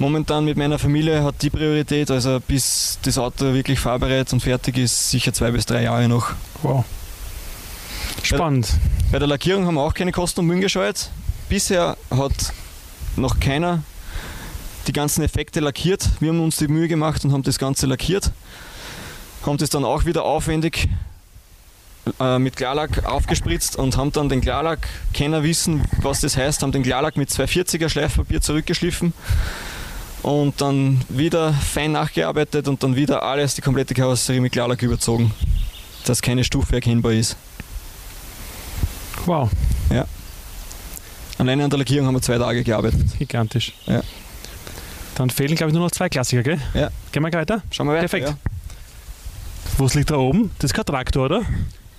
[0.00, 4.78] momentan mit meiner Familie hat die Priorität, also bis das Auto wirklich fahrbereit und fertig
[4.78, 6.32] ist, sicher zwei bis drei Jahre noch.
[6.64, 6.84] Wow.
[8.24, 8.66] Spannend.
[9.12, 11.08] Bei der Lackierung haben wir auch keine Kosten und Mühen gescheut.
[11.48, 12.52] Bisher hat
[13.14, 13.84] noch keiner
[14.88, 16.08] die ganzen Effekte lackiert.
[16.18, 18.32] Wir haben uns die Mühe gemacht und haben das Ganze lackiert.
[19.44, 20.88] Haben das dann auch wieder aufwendig
[22.20, 26.72] äh, mit Klarlack aufgespritzt und haben dann den Klarlack, Kenner wissen, was das heißt, haben
[26.72, 29.12] den Klarlack mit 240er Schleifpapier zurückgeschliffen
[30.22, 35.32] und dann wieder fein nachgearbeitet und dann wieder alles, die komplette Karosserie mit Klarlack überzogen,
[36.04, 37.36] dass keine Stufe erkennbar ist.
[39.26, 39.50] Wow.
[39.90, 40.06] Ja.
[41.38, 43.18] Alleine an der Lackierung haben wir zwei Tage gearbeitet.
[43.18, 43.74] Gigantisch.
[43.86, 44.02] Ja.
[45.14, 46.60] Dann fehlen, glaube ich, nur noch zwei Klassiker, gell?
[46.74, 46.90] Ja.
[47.12, 47.62] Gehen wir weiter?
[47.70, 48.08] Schauen wir weiter.
[48.08, 48.28] Perfekt.
[48.28, 48.51] Ja.
[49.78, 50.50] Was liegt da oben?
[50.58, 51.42] Das ist kein Traktor, oder?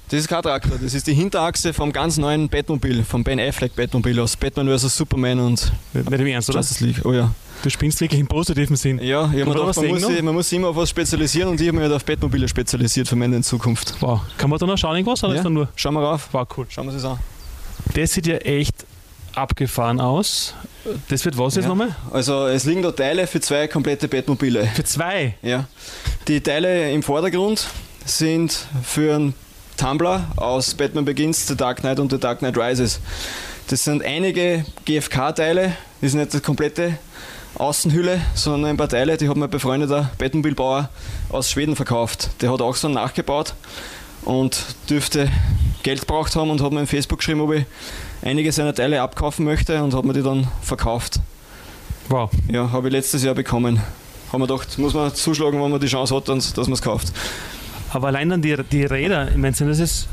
[0.09, 3.75] Das ist kein Traktor, das ist die Hinterachse vom ganz neuen Batmobil, vom Ben Affleck
[3.75, 4.95] Batmobil aus Batman vs.
[4.95, 6.59] Superman und Nicht im Ernst, oder?
[6.59, 7.01] Justice League.
[7.05, 7.33] Oh ja.
[7.63, 8.99] Du spinnst wirklich im positiven Sinn.
[9.01, 11.49] Ja, ich man da gedacht, man, muss, sich- man muss sich immer auf was spezialisieren
[11.49, 13.95] und ich habe mich halt auf Batmobile spezialisiert für meine in Zukunft.
[14.01, 14.19] Wow.
[14.37, 15.23] Kann man da noch schauen, irgendwas?
[15.23, 15.39] Oder Ja.
[15.39, 15.69] ist da nur?
[15.75, 16.27] Schauen wir rauf.
[16.33, 16.65] Wow, cool.
[16.69, 17.17] Schauen wir es an.
[17.95, 18.85] Das sieht ja echt
[19.35, 20.53] abgefahren aus.
[21.09, 21.69] Das wird was jetzt Ja.
[21.69, 21.95] nochmal?
[22.11, 24.65] Also es liegen da Teile für zwei komplette Batmobile.
[24.73, 25.35] Für zwei.
[25.41, 25.65] Ja.
[26.27, 27.67] Die Teile im Vordergrund
[28.05, 29.33] sind für einen
[29.77, 32.99] Tumblr aus Batman Begins, The Dark Knight und The Dark Knight Rises.
[33.67, 36.97] Das sind einige GFK-Teile, das ist nicht die komplette
[37.55, 40.89] Außenhülle, sondern ein paar Teile, die hat mein befreundeter Batmobilbauer
[41.29, 42.29] aus Schweden verkauft.
[42.41, 43.53] Der hat auch so einen nachgebaut
[44.25, 44.57] und
[44.89, 45.29] dürfte
[45.83, 47.65] Geld gebraucht haben und hat mir in Facebook geschrieben, ob ich
[48.21, 51.19] einige seiner Teile abkaufen möchte und hat mir die dann verkauft.
[52.09, 52.31] Wow.
[52.51, 53.81] Ja, habe ich letztes Jahr bekommen.
[54.31, 57.13] Haben wir gedacht, muss man zuschlagen, wenn man die Chance hat, dass man es kauft.
[57.91, 60.07] Aber allein dann die, die Räder, ich meine, sind das ist.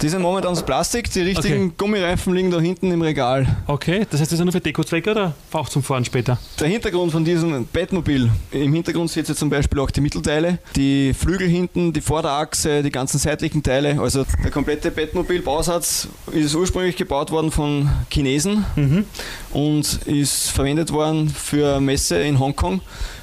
[0.00, 1.72] Die sind momentan aus Plastik, die richtigen Okay.
[1.78, 3.46] Gummireifen liegen da hinten im Regal.
[3.68, 6.38] Okay, das heißt, das ist nur für Dekozwecke oder auch zum Fahren später?
[6.58, 11.14] Der Hintergrund von diesem Batmobil, im Hintergrund seht ihr zum Beispiel auch die Mittelteile, die
[11.14, 14.00] Flügel hinten, die Vorderachse, die ganzen seitlichen Teile.
[14.00, 19.04] Also der komplette Batmobil-Bausatz ist ursprünglich gebaut worden von Chinesen Mhm.
[19.52, 22.80] und ist verwendet worden für Messe in Hongkong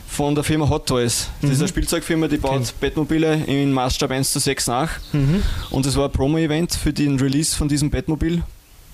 [0.09, 1.29] von der Firma Hot Toys.
[1.41, 1.61] Das ist Mhm.
[1.63, 2.79] eine Spielzeugfirma, die baut Kennt.
[2.79, 4.89] Batmobile in Maßstab 1 zu 6 nach.
[5.13, 5.43] Mhm.
[5.69, 8.43] Und es war ein Promo-Event für den Release von diesem Batmobil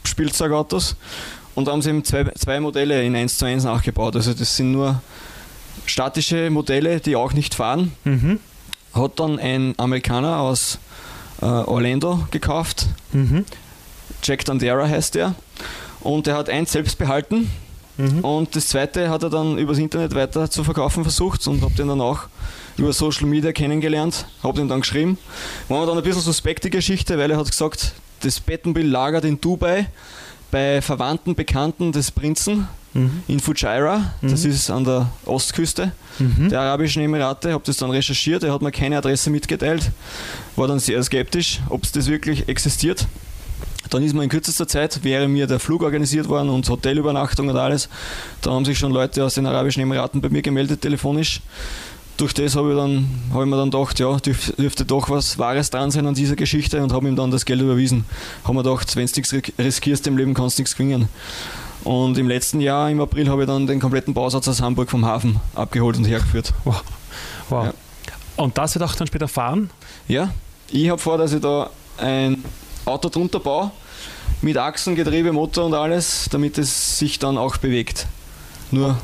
[0.03, 0.95] Spielzeugautos.
[1.55, 4.15] Und da haben sie eben zwei, zwei Modelle in 1 zu 1 nachgebaut.
[4.15, 5.01] Also das sind nur
[5.85, 7.93] statische Modelle, die auch nicht fahren.
[8.03, 8.39] Mhm.
[8.93, 10.79] Hat dann ein Amerikaner aus
[11.41, 12.87] äh, Orlando gekauft.
[13.13, 13.45] Mhm.
[14.23, 15.35] Jack Dandera heißt der.
[16.01, 17.49] Und der hat eins selbst behalten.
[17.97, 18.19] Mhm.
[18.19, 21.87] Und das zweite hat er dann übers Internet weiter zu verkaufen versucht und habe den
[21.87, 22.21] dann auch
[22.77, 25.17] über Social Media kennengelernt, habe den dann geschrieben.
[25.69, 29.23] War mir dann ein bisschen suspekt die Geschichte, weil er hat gesagt, das Batmobil lagert
[29.23, 29.87] in Dubai
[30.51, 33.23] bei Verwandten, Bekannten des Prinzen Mhm.
[33.27, 34.51] in Fujairah, das Mhm.
[34.51, 36.47] ist an der Ostküste Mhm.
[36.49, 39.91] der Arabischen Emirate, habe das dann recherchiert, er hat mir keine Adresse mitgeteilt,
[40.55, 43.05] war dann sehr skeptisch, ob es das wirklich existiert.
[43.89, 47.57] Dann ist mir in kürzester Zeit, wäre mir der Flug organisiert worden und Hotelübernachtung und
[47.57, 47.89] alles.
[48.41, 51.41] Da haben sich schon Leute aus den Arabischen Emiraten bei mir gemeldet, telefonisch.
[52.17, 55.37] Durch das habe ich, dann, habe ich mir dann gedacht, ja, dürf, dürfte doch was
[55.37, 58.05] Wahres dran sein an dieser Geschichte und habe ihm dann das Geld überwiesen.
[58.43, 61.09] Habe mir gedacht, wenn du nichts riskierst im Leben, kannst du nichts gewinnen.
[61.83, 65.05] Und im letzten Jahr, im April, habe ich dann den kompletten Bausatz aus Hamburg vom
[65.05, 66.53] Hafen abgeholt und hergeführt.
[66.63, 66.83] Wow.
[67.49, 67.65] wow.
[67.65, 67.73] Ja.
[68.37, 69.69] Und das wird auch dann später fahren?
[70.07, 70.33] Ja,
[70.71, 72.43] ich habe vor, dass ich da ein
[72.85, 73.71] Auto drunter baue,
[74.41, 78.07] mit Achsen, Getriebe, Motor und alles, damit es sich dann auch bewegt.
[78.71, 78.97] Nur,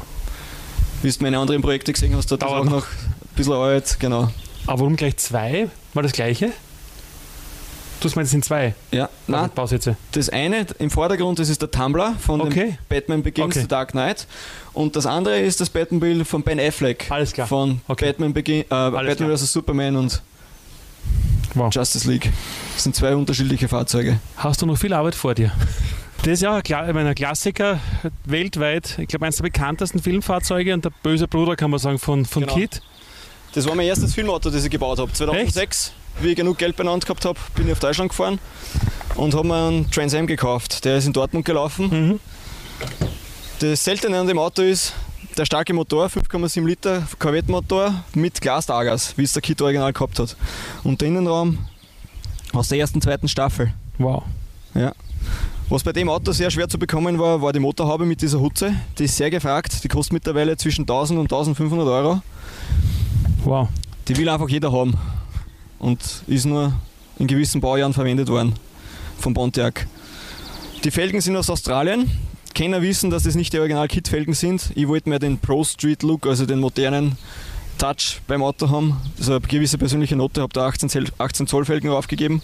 [1.01, 4.29] wie du meine anderen Projekte gesehen hast, das Dauert auch noch ein bisschen alt, genau.
[4.67, 5.69] Aber warum gleich zwei?
[5.93, 6.51] War das gleiche?
[7.99, 9.51] Du meinst, es sind zwei Ja, Nein.
[9.53, 9.95] Bausätze.
[10.13, 12.69] das eine im Vordergrund, das ist der Tumblr von Okay.
[12.71, 13.59] dem Batman Begins Okay.
[13.61, 14.25] The Dark Knight
[14.73, 17.05] und das andere ist das Batmobil von Ben Affleck.
[17.11, 17.45] Alles klar.
[17.45, 18.05] Von Okay.
[18.07, 19.53] Batman, Begin, äh, Batman vs.
[19.53, 20.19] Superman und
[21.55, 21.73] Wow.
[21.73, 22.31] Justice League.
[22.73, 24.19] Das sind zwei unterschiedliche Fahrzeuge.
[24.37, 25.51] Hast du noch viel Arbeit vor dir?
[26.23, 27.79] Das ist ja meine, ein Klassiker
[28.25, 28.99] weltweit.
[28.99, 32.43] Ich glaube, eines der bekanntesten Filmfahrzeuge und der böse Bruder, kann man sagen, von, von
[32.43, 32.53] Genau.
[32.55, 32.81] Kit.
[33.53, 35.11] Das war mein erstes Filmauto, das ich gebaut habe.
[35.11, 35.91] 2006.
[36.21, 38.39] wie ich genug Geld benannt gehabt habe, bin ich auf Deutschland gefahren
[39.15, 40.85] und habe mir einen Trans Am gekauft.
[40.85, 41.89] Der ist in Dortmund gelaufen.
[41.89, 42.19] Mhm.
[43.59, 44.93] Das Seltene an dem Auto ist,
[45.37, 50.35] der starke Motor, 5,7 Liter Corvette-Motor mit Glasdagas, wie es der Kit original gehabt hat.
[50.83, 51.57] Und der Innenraum
[52.53, 53.73] aus der ersten, zweiten Staffel.
[53.97, 54.23] Wow.
[54.73, 54.93] Ja.
[55.69, 58.75] Was bei dem Auto sehr schwer zu bekommen war, war die Motorhaube mit dieser Hutze.
[58.97, 59.83] Die ist sehr gefragt.
[59.83, 62.21] Die kostet mittlerweile zwischen 1000 und 1500 Euro.
[63.45, 63.69] Wow.
[64.07, 64.95] Die will einfach jeder haben.
[65.79, 66.73] Und ist nur
[67.17, 68.53] in gewissen Baujahren verwendet worden
[69.17, 69.87] von Pontiac.
[70.83, 72.11] Die Felgen sind aus Australien.
[72.53, 74.71] Kenner wissen, dass das nicht die Original-Kit-Felgen sind.
[74.75, 77.17] Ich wollte mir den Pro Street Look, also den modernen
[77.77, 78.97] Touch beim Auto haben.
[79.17, 82.41] Also eine gewisse persönliche Note, habe da 18, Zoll- 18 Zoll Felgen aufgegeben.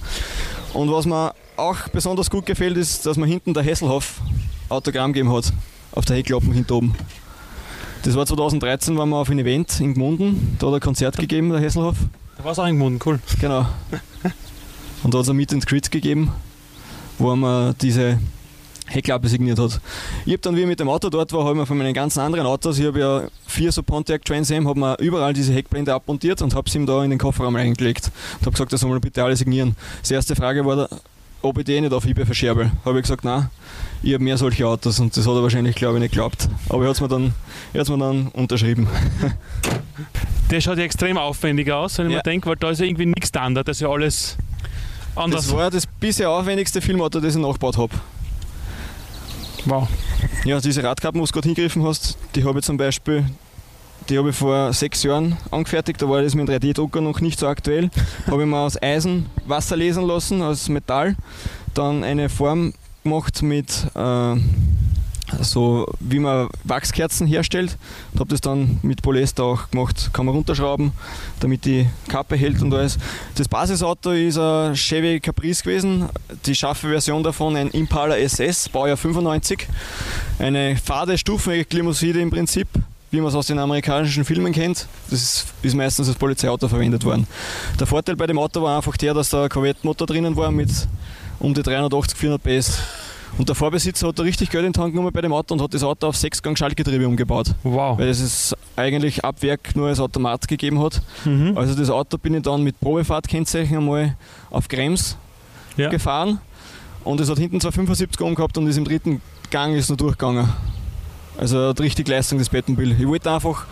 [0.74, 4.22] Und was mir auch besonders gut gefällt, ist, dass man hinten der Hesselhoff
[4.70, 5.52] Autogramm gegeben hat.
[5.92, 6.96] Auf der Heckklappen hinten oben.
[8.04, 10.56] Das war 2013, waren wir auf einem Event in Gmunden.
[10.60, 11.98] Da hat er ein Konzert gegeben, der Hesselhoff.
[12.38, 13.20] Da war es auch in Gmunden, cool.
[13.42, 13.66] Genau.
[15.04, 16.32] Und da hat es ein Meet and Greet gegeben,
[17.18, 18.20] wo er mir diese
[18.88, 19.80] Heckklappe signiert hat.
[20.26, 21.94] Ich habe dann, wie ich mit dem Auto dort war, habe ich mir von meinen
[21.94, 25.54] ganzen anderen Autos, ich habe ja vier so Pontiac Trans Am, habe mir überall diese
[25.54, 28.12] Heckblende abmontiert und habe sie ihm da in den Kofferraum reingelegt.
[28.40, 29.76] Und habe gesagt, das soll mal bitte alle signieren.
[30.08, 30.88] Die erste Frage war, da,
[31.42, 32.72] ob ich die nicht auf eBay verscherbe.
[32.86, 33.50] Habe ich gesagt, nein,
[34.04, 36.48] ich habe mehr solche Autos und das hat er wahrscheinlich, glaube ich, nicht geglaubt.
[36.70, 37.34] Aber er hat es mir, dann-
[37.74, 38.88] er mir dann unterschrieben.
[40.50, 42.20] Der schaut ja extrem aufwendig aus, wenn ich Ja.
[42.20, 44.38] mir denke, weil da ist ja irgendwie nichts Standard, das ist ja alles
[45.16, 45.46] anders.
[45.48, 47.94] Das war das bisher aufwendigste Filmauto, das ich nachgebaut habe.
[49.68, 49.88] Wow.
[50.46, 53.26] Ja, diese Radkappen, wo du gerade hingegriffen hast, die habe ich zum Beispiel,
[54.10, 57.40] die habe ich vor sechs Jahren angefertigt, da war das mit dem 3D-Drucker noch nicht
[57.40, 57.90] so aktuell.
[58.28, 61.16] habe ich mir aus Eisen Wasser lesen lassen, aus Metall,
[61.74, 64.36] dann eine Form gemacht mit äh,
[65.42, 67.78] so wie man Wachskerzen herstellt
[68.14, 70.92] und habe das dann mit Polyester auch gemacht, kann man runterschrauben,
[71.40, 72.98] damit die Kappe hält und alles.
[73.36, 76.10] Das Basisauto ist ein Chevy Caprice gewesen,
[76.46, 79.68] die scharfe Version davon ein Impala SS, Baujahr 95,
[80.40, 82.68] eine fade Stufenlimousine im Prinzip,
[83.12, 84.88] wie man es aus den amerikanischen Filmen kennt.
[85.10, 87.28] Das ist, ist meistens als Polizeiauto verwendet worden.
[87.80, 90.70] Der Vorteil bei dem Auto war einfach der, dass da ein Corvette-Motor drinnen war mit
[91.40, 92.80] um die 380, 400 PS.
[93.38, 95.62] Und der Vorbesitzer hat da richtig Geld in den Tank genommen bei dem Auto und
[95.62, 97.54] hat das Auto auf 6-Gang-Schaltgetriebe umgebaut.
[97.64, 97.98] Wow.
[98.00, 101.02] Weil es eigentlich ab Werk nur als Automat gegeben hat.
[101.26, 101.56] Mhm.
[101.56, 104.16] Also das Auto bin ich dann mit Probefahrtkennzeichen einmal
[104.50, 105.18] auf Krems
[105.76, 105.90] Ja.
[105.90, 106.40] gefahren
[107.04, 109.22] und es hat hinten zwar 75 Ohm gehabt und ist im dritten
[109.52, 110.50] Gang ist nur durchgegangen.
[111.38, 112.96] Also hat richtig Leistung das Batmobil.
[113.00, 113.66] Ich wollte einfach,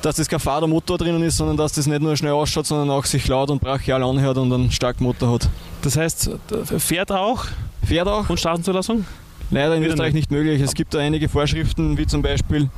[0.00, 2.88] dass das kein fader Motor drinnen ist, sondern dass das nicht nur schnell ausschaut, sondern
[2.90, 5.48] auch sich laut und brachial anhört und einen starken Motor hat.
[5.82, 6.30] Das heißt,
[6.78, 7.46] fährt auch
[7.88, 9.04] Fährt auch, und Straßenzulassung?
[9.50, 10.60] leider in Wieder Österreich nicht möglich.
[10.60, 12.68] Es gibt da einige Vorschriften, wie zum Beispiel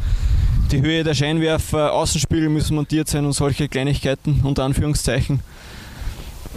[0.71, 5.41] die Höhe der Scheinwerfer, Außenspiegel müssen montiert sein und solche Kleinigkeiten, unter Anführungszeichen.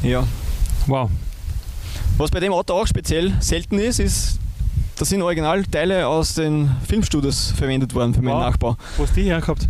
[0.03, 0.23] Ja,
[0.87, 1.09] Wow.
[2.17, 4.39] Was bei dem Auto auch speziell selten ist, ist,
[4.97, 8.41] da sind Originalteile aus den Filmstudios verwendet worden für meinen Wow.
[8.43, 8.77] Nachbau.
[8.97, 9.67] Wo hast du die her gehabt?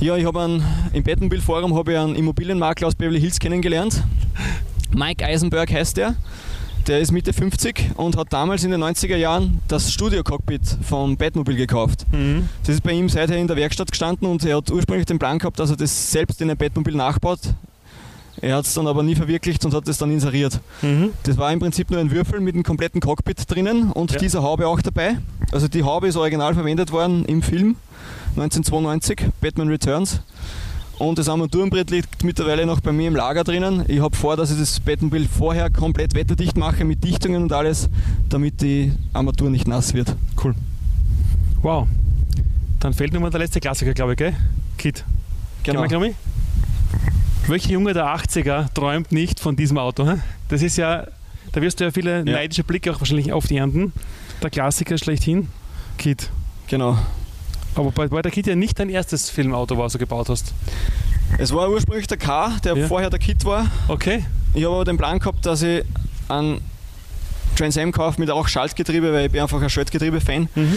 [0.00, 4.02] Ja, ich habe einen, im Battenbill Forum habe ich einen Immobilienmakler aus Beverly Hills kennengelernt.
[4.94, 6.16] Mike Eisenberg heißt der.
[6.86, 11.56] Der ist Mitte 50 und hat damals in den 90er Jahren das Studio-Cockpit vom Batmobil
[11.56, 12.06] gekauft.
[12.12, 12.48] Mhm.
[12.64, 15.38] Das ist bei ihm seither in der Werkstatt gestanden und er hat ursprünglich den Plan
[15.40, 17.40] gehabt, dass er das selbst in ein Batmobil nachbaut.
[18.40, 20.60] Er hat es dann aber nie verwirklicht und hat es dann inseriert.
[20.82, 21.10] Mhm.
[21.24, 24.18] Das war im Prinzip nur ein Würfel mit einem kompletten Cockpit drinnen und Ja.
[24.18, 25.18] dieser Haube auch dabei.
[25.50, 27.74] Also die Haube ist original verwendet worden im Film
[28.36, 30.20] 1992, Batman Returns.
[30.98, 33.84] Und das Armaturenbrett liegt mittlerweile noch bei mir im Lager drinnen.
[33.86, 37.90] Ich habe vor, dass ich das Batmobil vorher komplett wetterdicht mache mit Dichtungen und alles,
[38.30, 40.16] damit die Armatur nicht nass wird.
[40.42, 40.54] Cool.
[41.60, 41.86] Wow.
[42.80, 44.34] Dann fehlt nur mal der letzte Klassiker, glaube ich, gell?
[44.78, 45.04] Kid.
[45.64, 45.82] Genau.
[45.82, 46.14] Gehen wir?
[47.48, 50.06] Welcher Junge der 80er träumt nicht von diesem Auto?
[50.06, 50.16] hä?
[50.48, 51.06] Das ist ja,
[51.52, 53.92] da wirst du ja viele neidische Blicke auch wahrscheinlich oft ernten.
[54.42, 55.48] Der Klassiker schlechthin,
[55.98, 56.30] Kid.
[56.68, 56.98] genau.
[57.76, 60.52] Aber bei, bei der Kid ja nicht dein erstes Filmauto, was du gebaut hast.
[61.38, 62.86] Es war ursprünglich der K, der Ja.
[62.88, 63.66] vorher der Kit war.
[63.88, 64.24] Okay.
[64.54, 65.84] Ich habe aber den Plan gehabt, dass ich
[66.28, 66.60] einen
[67.56, 70.48] Trans Am kaufe mit auch Schaltgetriebe, weil ich bin einfach ein Schaltgetriebe-Fan.
[70.54, 70.76] Mhm.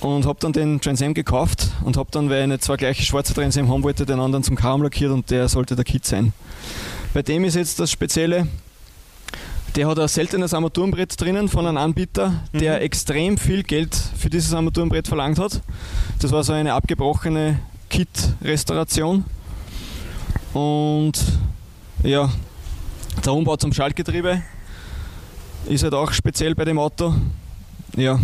[0.00, 3.02] Und habe dann den Trans Am gekauft und habe dann, weil ich nicht zwei gleiche
[3.02, 6.04] schwarze Trans Am haben wollte, den anderen zum Kaum lackiert und der sollte der Kit
[6.04, 6.32] sein.
[7.14, 8.46] Bei dem ist jetzt das Spezielle,
[9.76, 12.82] der hat ein seltenes Armaturenbrett drinnen von einem Anbieter, der Mhm.
[12.82, 15.60] extrem viel Geld für dieses Armaturenbrett verlangt hat.
[16.20, 17.58] Das war so eine abgebrochene
[17.90, 19.24] Kit-Restauration.
[20.54, 21.12] Und
[22.02, 22.30] ja,
[23.24, 24.42] der Umbau zum Schaltgetriebe
[25.66, 27.14] ist halt auch speziell bei dem Auto.
[27.96, 28.18] Ja,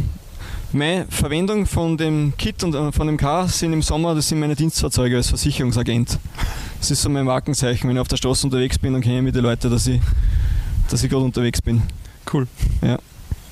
[0.73, 4.41] meine Verwendung von dem Kit und äh, von dem Car sind im Sommer, das sind
[4.41, 6.19] meine Dienstfahrzeuge als Versicherungsagent.
[6.79, 7.89] Das ist so mein Markenzeichen.
[7.89, 10.01] Wenn ich auf der Straße unterwegs bin, dann kenne ich mit den Leuten, dass ich,
[10.93, 11.83] dass ich gerade unterwegs bin.
[12.33, 12.47] Cool.
[12.83, 12.99] Ja.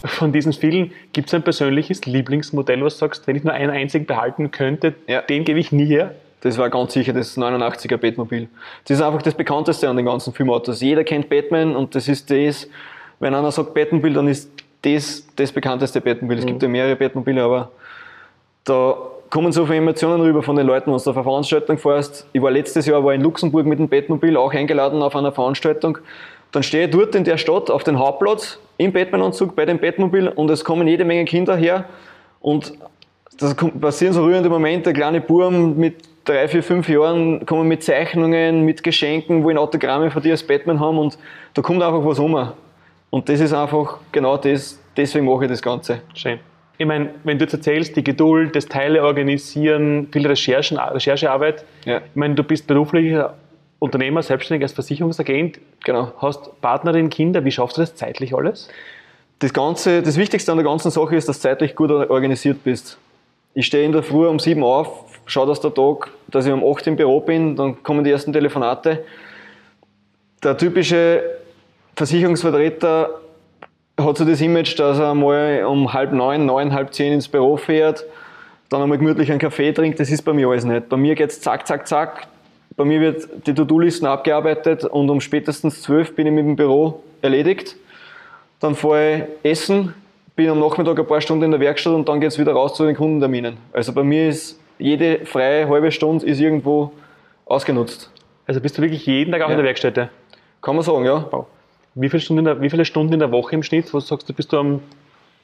[0.04, 3.70] Von diesen vielen, gibt es ein persönliches Lieblingsmodell, was du sagst, wenn ich nur einen
[3.70, 5.22] einzigen behalten könnte, ja.
[5.22, 6.14] den gebe ich nie her?
[6.42, 8.48] Das war ganz sicher das 89er Batmobil.
[8.84, 10.80] Das ist einfach das bekannteste an den ganzen Filmautos.
[10.80, 12.66] Jeder kennt Batman und das ist das,
[13.18, 14.50] wenn einer sagt Batmobil, dann ist
[14.82, 16.38] das das bekannteste Batmobil.
[16.38, 16.48] Es mhm.
[16.48, 17.70] gibt ja mehrere Batmobile, aber
[18.64, 18.96] da
[19.28, 22.26] kommen so viele Emotionen rüber von den Leuten, wenn du auf eine Veranstaltung fährst.
[22.32, 25.98] Ich war letztes Jahr war in Luxemburg mit dem Batmobil auch eingeladen auf einer Veranstaltung.
[26.52, 30.28] Dann stehe ich dort in der Stadt auf dem Hauptplatz im Batman-Anzug bei dem Batmobil
[30.28, 31.84] und es kommen jede Menge Kinder her
[32.40, 32.72] und
[33.38, 38.64] da passieren so rührende Momente, kleine Buben mit drei, vier, fünf Jahren kommen mit Zeichnungen,
[38.64, 41.18] mit Geschenken, wollen Autogramme von dir als Batman haben und
[41.54, 42.52] da kommt einfach was um.
[43.10, 46.02] Und das ist einfach genau das, deswegen mache ich das Ganze.
[46.14, 46.38] Schön.
[46.78, 51.64] Ich meine, wenn du jetzt erzählst, die Geduld, das Teile organisieren, viel Recherchen, Recherchearbeit.
[51.84, 51.98] Ja.
[51.98, 53.34] Ich meine, du bist beruflicher
[53.80, 55.58] Unternehmer, selbstständig als Versicherungsagent.
[55.84, 56.12] Genau.
[56.18, 57.44] Hast Partnerin, Kinder.
[57.44, 58.68] Wie schaffst du das zeitlich alles?
[59.40, 62.98] Das Ganze, das Wichtigste an der ganzen Sache ist, dass du zeitlich gut organisiert bist.
[63.54, 66.62] Ich stehe in der Früh um sieben auf, schaue, dass der Tag, dass ich um
[66.64, 69.02] acht im Büro bin, dann kommen die ersten Telefonate.
[70.44, 71.22] Der typische
[71.96, 73.10] Versicherungsvertreter
[73.98, 77.56] hat so das Image, dass er mal um halb neun, neun, halb zehn ins Büro
[77.56, 78.04] fährt,
[78.68, 79.98] dann einmal gemütlich einen Kaffee trinkt.
[80.00, 80.88] Das ist bei mir alles nicht.
[80.88, 82.28] Bei mir geht es zack, zack, zack.
[82.80, 87.02] Bei mir wird die To-Do-Listen abgearbeitet und um spätestens zwölf bin ich mit dem Büro
[87.20, 87.76] erledigt.
[88.58, 89.92] Dann fahre ich essen,
[90.34, 92.74] bin am Nachmittag ein paar Stunden in der Werkstatt und dann geht es wieder raus
[92.76, 93.58] zu den Kundenterminen.
[93.74, 96.92] Also bei mir ist jede freie halbe Stunde ist irgendwo
[97.44, 98.10] ausgenutzt.
[98.46, 99.52] Also bist du wirklich jeden Tag auch ja.
[99.52, 100.08] in der Werkstätte?
[100.62, 101.28] Kann man sagen, ja.
[101.30, 101.48] Wow.
[101.94, 103.92] Wie viele, Stunden der, wie viele Stunden in der Woche im Schnitt?
[103.92, 104.80] Was sagst du, bist du am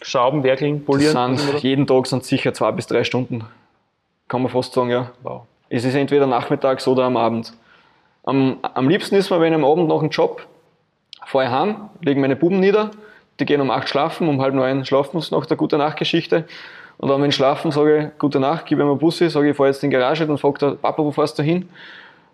[0.01, 1.37] Schrauben, Werkeln, Polieren?
[1.37, 3.44] Sind, jeden Tag sind sicher zwei bis drei Stunden.
[4.27, 5.11] Kann man fast sagen, ja.
[5.22, 5.42] Wow.
[5.68, 7.52] Es ist entweder nachmittags oder am Abend.
[8.24, 10.46] Am, am liebsten ist mir, wenn ich am Abend nach dem Job
[11.24, 12.90] fahre heim, lege meine Buben nieder,
[13.40, 16.44] die gehen um acht schlafen, um halb neun schlafen sie nach der gute Nachtgeschichte.
[16.98, 19.57] Und dann, wenn ich schlafen, sage ich, gute Nacht, gebe ihm einen Bussi, sage ich,
[19.57, 21.68] fahre jetzt in die Garage, dann fragt er, Papa, wo fährst du hin?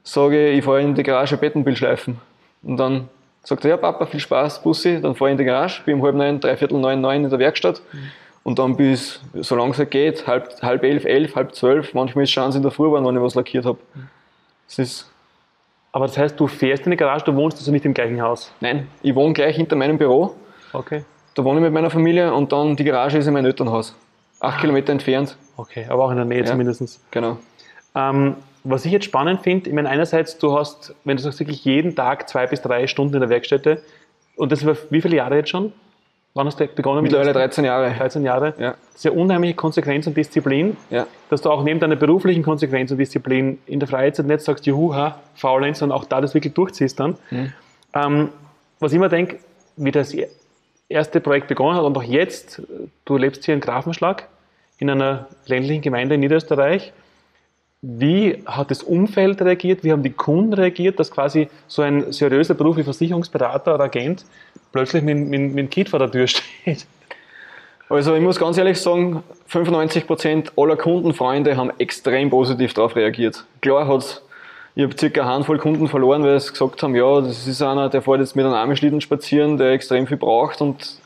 [0.04, 2.18] Sage ich, ich fahre in die Garage Bettenbild schleifen.
[2.62, 3.08] Und dann
[3.42, 6.02] sagt er, ja Papa, viel Spaß, Bussi, dann fahre ich in die Garage, bin um
[6.04, 7.82] halb neun, dreiviertel neun, neun in der Werkstatt.
[7.92, 7.98] Mhm.
[8.44, 12.34] Und dann bis, solange es geht, halb, halb elf, elf, halb zwölf, manchmal ist es
[12.34, 13.78] schon in der Früh wenn ich was lackiert habe.
[14.66, 15.12] Das ist
[15.92, 18.50] aber das heißt, du fährst in die Garage, du wohnst also nicht im gleichen Haus?
[18.60, 20.34] Nein, ich wohne gleich hinter meinem Büro.
[20.72, 21.04] Okay.
[21.34, 23.94] Da wohne ich mit meiner Familie und dann die Garage ist in meinem Elternhaus.
[24.40, 24.60] Acht ah.
[24.60, 25.36] Kilometer entfernt.
[25.56, 27.00] Okay, aber auch in der Nähe ja, zumindest.
[27.10, 27.36] Genau.
[27.94, 31.64] Ähm, was ich jetzt spannend finde, ich meine, einerseits, du hast, wenn du sagst, wirklich
[31.64, 33.82] jeden Tag zwei bis drei Stunden in der Werkstätte,
[34.36, 35.74] und das über wie viele Jahre jetzt schon?
[36.34, 37.02] Wann hast du begonnen?
[37.02, 37.92] Mittlerweile 13 Jahre.
[37.92, 38.54] 13 Jahre.
[38.58, 38.74] Ja.
[38.98, 41.06] Ja unheimliche Konsequenz und Disziplin, ja.
[41.28, 45.18] dass du auch neben deiner beruflichen Konsequenz und Disziplin in der Freizeit nicht sagst, juhuha,
[45.34, 47.16] faulenz, sondern auch da das wirklich durchziehst dann.
[47.30, 47.52] Mhm.
[47.94, 48.28] Ähm,
[48.80, 49.38] was ich immer denke,
[49.76, 50.14] wie das
[50.88, 52.62] erste Projekt begonnen hat und auch jetzt,
[53.04, 54.28] du lebst hier in Grafenschlag,
[54.78, 56.92] in einer ländlichen Gemeinde in Niederösterreich.
[57.82, 59.82] Wie hat das Umfeld reagiert?
[59.82, 64.24] Wie haben die Kunden reagiert, dass quasi so ein seriöser Beruf wie Versicherungsberater oder Agent
[64.72, 66.86] plötzlich mit, mit, mit Kind vor der Tür steht?
[67.88, 73.44] Also ich muss ganz ehrlich sagen, 95% aller Kundenfreunde haben extrem positiv darauf reagiert.
[73.60, 74.22] Klar hat
[74.74, 77.90] ich habe circa eine Handvoll Kunden verloren, weil sie gesagt haben, ja, das ist einer,
[77.90, 80.96] der fährt jetzt mit einem Armeschlitten spazieren, der extrem viel braucht und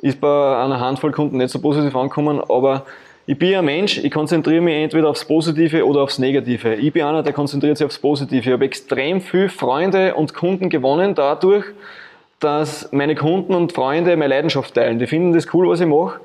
[0.00, 2.86] ist bei einer Handvoll Kunden nicht so positiv angekommen, aber
[3.26, 6.74] ich bin ein Mensch, ich konzentriere mich entweder aufs Positive oder aufs Negative.
[6.76, 8.40] Ich bin einer, der konzentriert sich aufs Positive.
[8.40, 11.64] Ich habe extrem viele Freunde und Kunden gewonnen dadurch,
[12.40, 14.98] dass meine Kunden und Freunde meine Leidenschaft teilen.
[14.98, 16.20] Die finden das cool, was ich mache.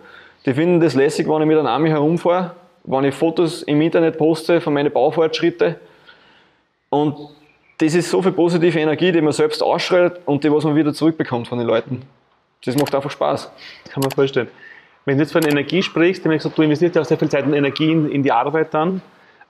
[0.46, 2.52] Die finden das lässig, wenn ich mit einem Army herumfahre,
[2.86, 5.76] wenn ich Fotos im Internet poste von meinen Baufortschritten.
[6.90, 7.18] Und
[7.80, 10.94] das ist so viel positive Energie, die man selbst ausschreit und die, was man wieder
[10.94, 12.04] zurückbekommt von den Leuten.
[12.64, 13.52] Das macht einfach Spaß.
[13.90, 14.48] Kann man vorstellen.
[15.04, 17.30] Wenn du jetzt von Energie sprichst, dann ich gesagt, du investierst ja auch sehr viel
[17.30, 19.02] Zeit und Energie in, in die Arbeit dann.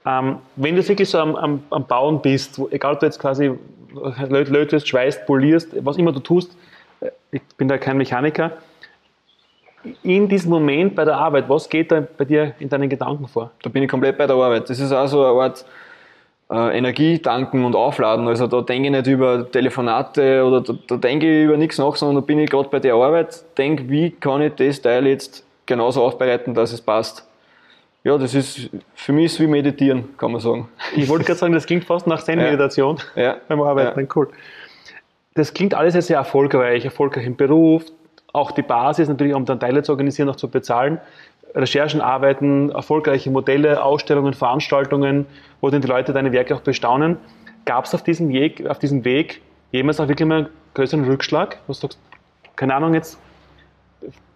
[0.04, 3.52] Ähm, wenn du wirklich so am, am, am Bauen bist, egal ob du jetzt quasi
[4.28, 6.56] lötest, schweißt, polierst, was immer du tust,
[7.00, 8.52] äh, ich bin da kein Mechaniker,
[10.02, 13.50] in diesem Moment bei der Arbeit, was geht da bei dir in deinen Gedanken vor?
[13.62, 14.68] Da bin ich komplett bei der Arbeit.
[14.68, 15.64] Das ist auch so eine Art
[16.50, 18.28] äh, Energie tanken und aufladen.
[18.28, 21.96] Also da denke ich nicht über Telefonate oder da, da denke ich über nichts nach,
[21.96, 25.44] sondern da bin ich gerade bei der Arbeit, denke, wie kann ich das Teil jetzt
[25.66, 27.25] genauso aufbereiten, dass es passt.
[28.06, 30.68] Ja, das ist für mich ist wie meditieren, kann man sagen.
[30.94, 33.38] Ich wollte gerade sagen, das klingt fast nach Zen-Meditation ja.
[33.48, 33.98] beim Arbeiten.
[33.98, 34.06] Ja.
[34.14, 34.28] Cool.
[35.34, 37.84] Das klingt alles sehr, sehr erfolgreich, erfolgreich im Beruf,
[38.32, 41.00] auch die Basis natürlich, um dann Teile zu organisieren, auch zu bezahlen.
[41.52, 45.26] Recherchen arbeiten, erfolgreiche Modelle, Ausstellungen, Veranstaltungen,
[45.60, 47.16] wo dann die Leute deine Werke auch bestaunen.
[47.64, 49.40] Gab es auf diesem Weg, auf diesem Weg
[49.72, 51.58] jemals auch wirklich mal einen größeren Rückschlag?
[51.66, 51.98] Wo du sagst,
[52.54, 53.18] keine Ahnung, jetzt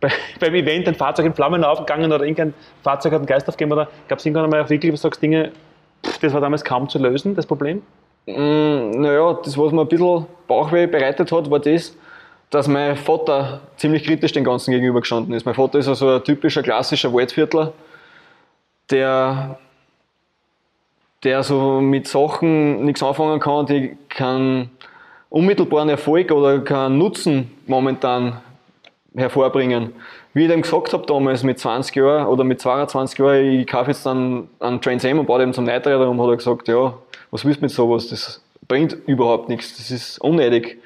[0.00, 3.72] bei, beim Event ein Fahrzeug in Flammen aufgegangen oder irgendein Fahrzeug hat einen Geist aufgegeben
[3.72, 5.52] oder gab es irgendwann mal auch wirklich, wo du sagst, Dinge,
[6.20, 7.82] das war damals kaum zu lösen, das Problem?
[8.26, 11.96] Mm, naja, das, was mir ein bisschen Bauchweh bereitet hat, war das,
[12.50, 15.46] dass mein Vater ziemlich kritisch dem Ganzen gegenüber gestanden ist.
[15.46, 17.72] Mein Vater ist also ein typischer klassischer Waldviertler,
[18.90, 19.58] der,
[21.22, 24.70] der so mit Sachen nichts anfangen kann, die keinen
[25.28, 28.40] unmittelbaren Erfolg oder keinen Nutzen momentan
[29.14, 29.92] hervorbringen.
[30.34, 33.90] Wie ich ihm gesagt habe damals mit 20 Jahren oder mit 22 Jahren, ich kaufe
[33.90, 36.94] jetzt dann einen Trans Am und baue dem zum Neiträder um, hat er gesagt, ja,
[37.30, 38.08] was willst du mit sowas?
[38.08, 40.78] Das bringt überhaupt nichts, das ist unnötig.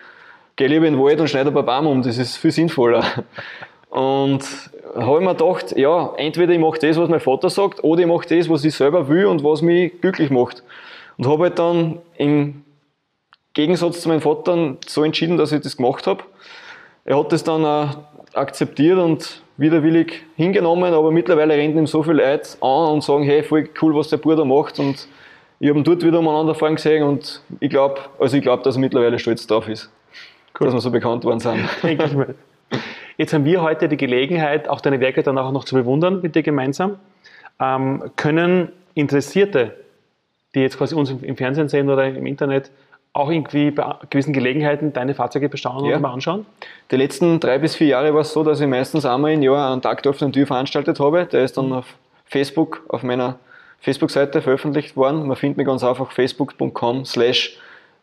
[0.56, 3.04] Geh lieber in den Wald und schneide ein paar Bäume um, das ist viel sinnvoller.
[3.90, 4.42] Und
[4.96, 8.08] habe ich mir gedacht, ja, entweder ich mache das, was mein Vater sagt, oder ich
[8.08, 10.64] mache das, was ich selber will und was mich glücklich macht.
[11.16, 12.64] Und habe halt dann im
[13.52, 16.24] Gegensatz zu meinem Vater so entschieden, dass ich das gemacht habe.
[17.04, 17.96] Er hat das dann auch
[18.34, 23.42] akzeptiert und widerwillig hingenommen, aber mittlerweile rennt ihm so viel Leute an und sagen, hey,
[23.42, 25.08] voll cool, was der Bruder macht und
[25.60, 28.76] ich habe ihn dort wieder umeinander fahren gesehen und ich glaube, also ich glaube, dass
[28.76, 29.90] er mittlerweile stolz drauf ist,
[30.58, 30.66] cool.
[30.66, 31.68] dass wir so bekannt worden sind.
[33.16, 36.34] Jetzt haben wir heute die Gelegenheit, auch deine Werke dann auch noch zu bewundern mit
[36.34, 36.96] dir gemeinsam.
[37.60, 39.76] Ähm, können Interessierte,
[40.54, 42.72] die jetzt quasi uns im Fernsehen sehen oder im Internet,
[43.14, 45.96] auch irgendwie bei gewissen Gelegenheiten deine Fahrzeuge bestaunen ja.
[45.96, 46.44] und mal anschauen?
[46.90, 49.72] Die letzten drei bis vier Jahre war es so, dass ich meistens einmal im Jahr
[49.72, 51.24] einen Tag der offenen Tür veranstaltet habe.
[51.24, 51.94] Der ist dann auf
[52.26, 53.38] Facebook, auf meiner
[53.80, 55.26] Facebook-Seite veröffentlicht worden.
[55.28, 57.56] Man findet mich ganz einfach facebook.com slash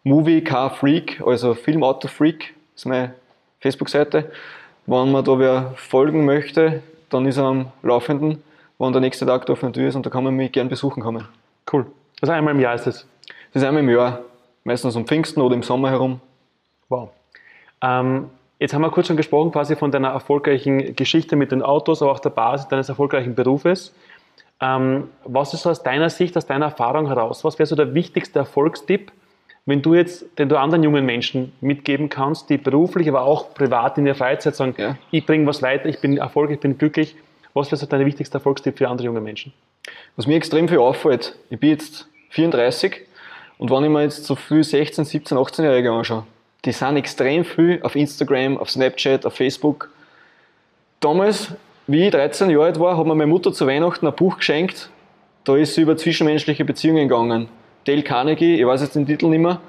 [0.04, 3.14] moviecarfreak, also Filmautofreak ist meine
[3.60, 4.32] Facebook-Seite.
[4.86, 8.42] Wenn man da wer folgen möchte, dann ist er am Laufenden,
[8.78, 11.04] wann der nächste Tag der offenen Tür ist und da kann man mich gern besuchen
[11.04, 11.28] kommen.
[11.72, 11.86] Cool.
[12.22, 13.06] Also einmal im Jahr ist das?
[13.54, 14.22] Das ist einmal im Jahr
[14.64, 16.22] meistens um Pfingsten oder im Sommer herum.
[16.90, 17.10] Wow.
[17.82, 22.02] Ähm, jetzt haben wir kurz schon gesprochen quasi von deiner erfolgreichen Geschichte mit den Autos,
[22.02, 23.94] aber auch der Basis deines erfolgreichen Berufes.
[24.60, 27.94] Ähm, was ist so aus deiner Sicht, aus deiner Erfahrung heraus, was wäre so der
[27.96, 29.12] wichtigste Erfolgstipp,
[29.66, 33.98] wenn du jetzt, den du anderen jungen Menschen mitgeben kannst, die beruflich, aber auch privat
[33.98, 34.98] in der Freizeit sagen, ja.
[35.12, 37.16] ich bringe was weiter, ich bin erfolgreich, ich bin glücklich.
[37.54, 39.54] Was wäre so dein wichtigster Erfolgstipp für andere junge Menschen?
[40.16, 43.02] Was mir extrem viel auffällt, ich bin jetzt 34
[43.62, 46.24] und wenn ich mir jetzt so viel 16, 17, 18-Jährige anschaue,
[46.66, 49.92] die sind extrem viel auf Instagram, auf Snapchat, auf Facebook.
[51.00, 51.54] Damals,
[51.86, 54.90] wie ich 13 Jahre alt war, hat mir meine Mutter zu Weihnachten ein Buch geschenkt.
[55.44, 57.50] Da ist sie über zwischenmenschliche Beziehungen gegangen.
[57.86, 59.62] Dale Carnegie, ich weiß jetzt den Titel nicht mehr.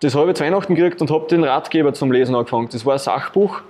[0.00, 2.68] Das habe ich zu Weihnachten gekriegt und habe den Ratgeber zum Lesen angefangen.
[2.72, 3.60] Das war ein Sachbuch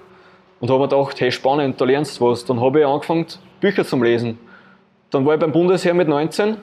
[0.61, 2.47] und habe mir gedacht, hey spannend, da lernst du was.
[2.47, 3.27] Dann habe ich angefangen,
[3.61, 4.39] Bücher zum Lesen.
[5.11, 6.57] Dann war ich beim Bundesheer mit 19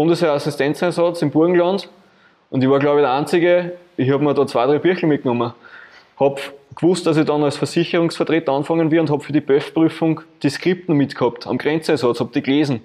[0.00, 1.90] Bundeswehr-Assistenzeinsatz im Burgenland
[2.48, 5.52] und ich war, glaube ich, der Einzige, ich habe mir da zwei, drei Bücher mitgenommen.
[6.18, 6.40] Habe
[6.74, 10.96] gewusst, dass ich dann als Versicherungsvertreter anfangen will und habe für die BÖF-Prüfung die Skripten
[10.96, 12.80] mitgehabt, am Grenzeinsatz, habe die gelesen.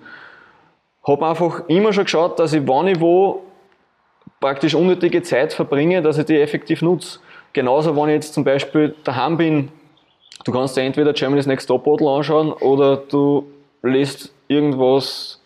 [1.08, 3.44] Habe einfach immer schon geschaut, dass ich, wann ich wo
[4.42, 7.20] praktisch unnötige Zeit verbringe, dass ich die effektiv nutze.
[7.54, 9.70] Genauso, wenn ich jetzt zum Beispiel daheim bin,
[10.44, 13.48] du kannst dir entweder Germany's Next Top Model anschauen oder du
[13.84, 15.40] liest irgendwas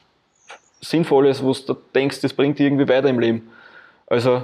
[0.82, 3.50] Sinnvolles, wo du denkst, das bringt dich irgendwie weiter im Leben.
[4.08, 4.44] Also,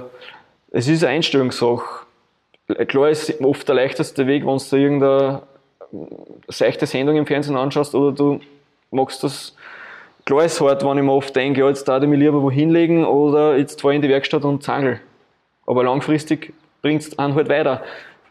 [0.70, 2.06] es ist eine Einstellungssache.
[2.88, 5.42] Klar ist oft der leichteste Weg, wenn du irgendeine
[6.48, 8.40] seichte Sendung im Fernsehen anschaust oder du
[8.90, 9.56] magst das.
[10.24, 12.70] Klar ist hart, wenn ich mir oft denke, ja, jetzt darf ich mich lieber wohin
[12.70, 15.00] legen oder jetzt fahre ich in die Werkstatt und zangel.
[15.66, 17.82] Aber langfristig bringt es einen halt weiter.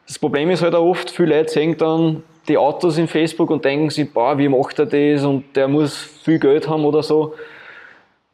[0.06, 3.66] Das Problem ist halt auch oft, viele Leute sehen dann die Autos in Facebook und
[3.66, 7.34] denken sich, boah, wie macht er das und der muss viel Geld haben oder so.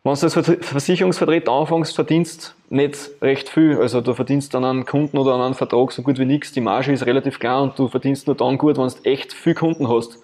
[0.03, 3.77] Wenn du als Versicherungsvertreter anfängst, verdienst nicht recht viel.
[3.77, 6.51] Also du verdienst dann einen Kunden oder an einem Vertrag so gut wie nichts.
[6.53, 9.53] Die Marge ist relativ klar und du verdienst nur dann gut, wenn du echt viel
[9.53, 10.17] Kunden hast.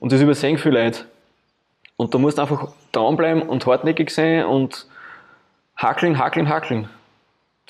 [0.00, 1.04] Und das übersehen viele Leute.
[1.96, 4.86] Und du musst einfach dranbleiben und hartnäckig sein und
[5.76, 6.88] hackeln, hackeln, hackeln.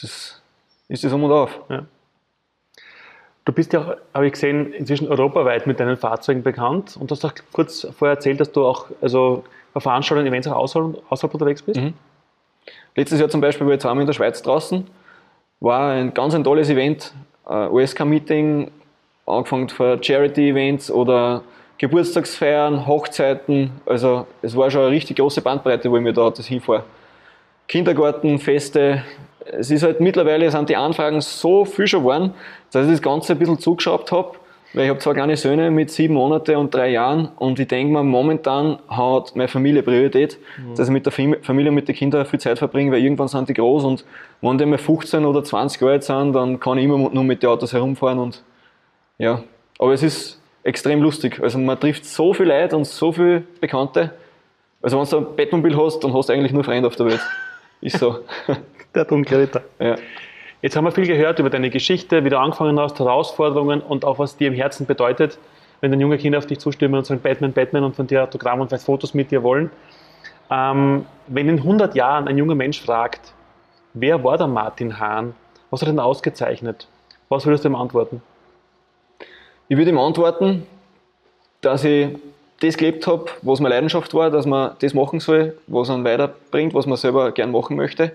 [0.00, 0.42] Das
[0.88, 1.60] ist das um und auf.
[1.68, 1.84] Ja.
[3.44, 7.34] Du bist ja, habe ich gesehen, inzwischen europaweit mit deinen Fahrzeugen bekannt und hast auch
[7.52, 9.44] kurz vorher erzählt, dass du auch also
[9.76, 11.78] bei Veranstaltungen, Events auch außerhalb, außerhalb unterwegs bist?
[11.78, 11.92] Mhm.
[12.94, 14.86] Letztes Jahr zum Beispiel war ich zweimal in der Schweiz draußen.
[15.60, 17.12] War ein ganz ein tolles Event.
[17.44, 18.70] OSK-Meeting,
[19.26, 21.42] angefangen von Charity-Events oder
[21.76, 23.70] Geburtstagsfeiern, Hochzeiten.
[23.84, 26.84] Also es war schon eine richtig große Bandbreite, wo ich mir da das hinfahre.
[27.68, 29.04] Kindergartenfeste.
[29.44, 32.32] Es ist halt mittlerweile sind die Anfragen so viel schon geworden,
[32.72, 34.36] dass ich das Ganze ein bisschen zugeschaut habe
[34.76, 37.94] Weil ich habe zwei kleine Söhne mit sieben Monaten und drei Jahren und ich denke
[37.94, 40.74] mir, momentan hat meine Familie Priorität, mhm.
[40.74, 43.54] dass ich mit der Familie, mit den Kindern viel Zeit verbringe, weil irgendwann sind die
[43.54, 44.04] groß und
[44.42, 47.42] wenn die mal 15 oder 20 Jahre alt sind, dann kann ich immer nur mit
[47.42, 48.42] den Autos herumfahren und
[49.16, 49.42] ja.
[49.78, 51.40] Aber es ist extrem lustig.
[51.42, 54.12] Also man trifft so viele Leute und so viele Bekannte.
[54.82, 57.20] Also wenn du ein Bettmobil hast, dann hast du eigentlich nur Freunde auf der Welt.
[57.80, 58.18] Ist so.
[58.94, 59.62] der dunkle Ritter.
[59.78, 59.96] Ja.
[60.62, 64.18] Jetzt haben wir viel gehört über deine Geschichte, wie du angefangen hast, Herausforderungen und auch
[64.18, 65.38] was dir im Herzen bedeutet,
[65.80, 68.62] wenn dann junge Kinder auf dich zustimmen und sagen Batman, Batman und von dir Autogramm
[68.62, 69.70] und Fotos mit dir wollen.
[70.50, 73.32] Ähm, wenn in 100 Jahren ein junger Mensch fragt,
[73.92, 75.34] wer war der Martin Hahn?
[75.70, 76.88] Was hat er denn ausgezeichnet?
[77.28, 78.22] Was würdest du ihm antworten?
[79.68, 80.66] Ich würde ihm antworten,
[81.60, 82.16] dass ich
[82.60, 86.72] das gelebt habe, was meine Leidenschaft war, dass man das machen soll, was einen weiterbringt,
[86.72, 88.12] was man selber gern machen möchte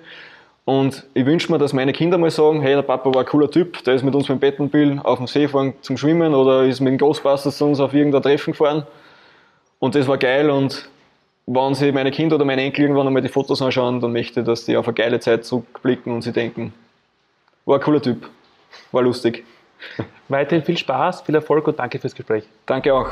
[0.66, 3.50] und ich wünsche mir, dass meine Kinder mal sagen, hey, der Papa war ein cooler
[3.50, 6.66] Typ, der ist mit uns mit dem Bettenbill auf dem See gefahren zum Schwimmen oder
[6.66, 8.86] ist mit den Ghostbusters zu uns auf irgendein Treffen gefahren.
[9.80, 10.88] Und das war geil und
[11.48, 14.46] wenn sich meine Kinder oder meine Enkel irgendwann einmal die Fotos anschauen, dann möchte ich,
[14.46, 16.74] dass die auf eine geile Zeit zurückblicken und sie denken,
[17.66, 18.30] war ein cooler Typ,
[18.92, 19.44] war lustig.
[20.30, 22.44] Weiterhin viel Spaß, viel Erfolg und danke fürs Gespräch.
[22.66, 23.12] Danke auch.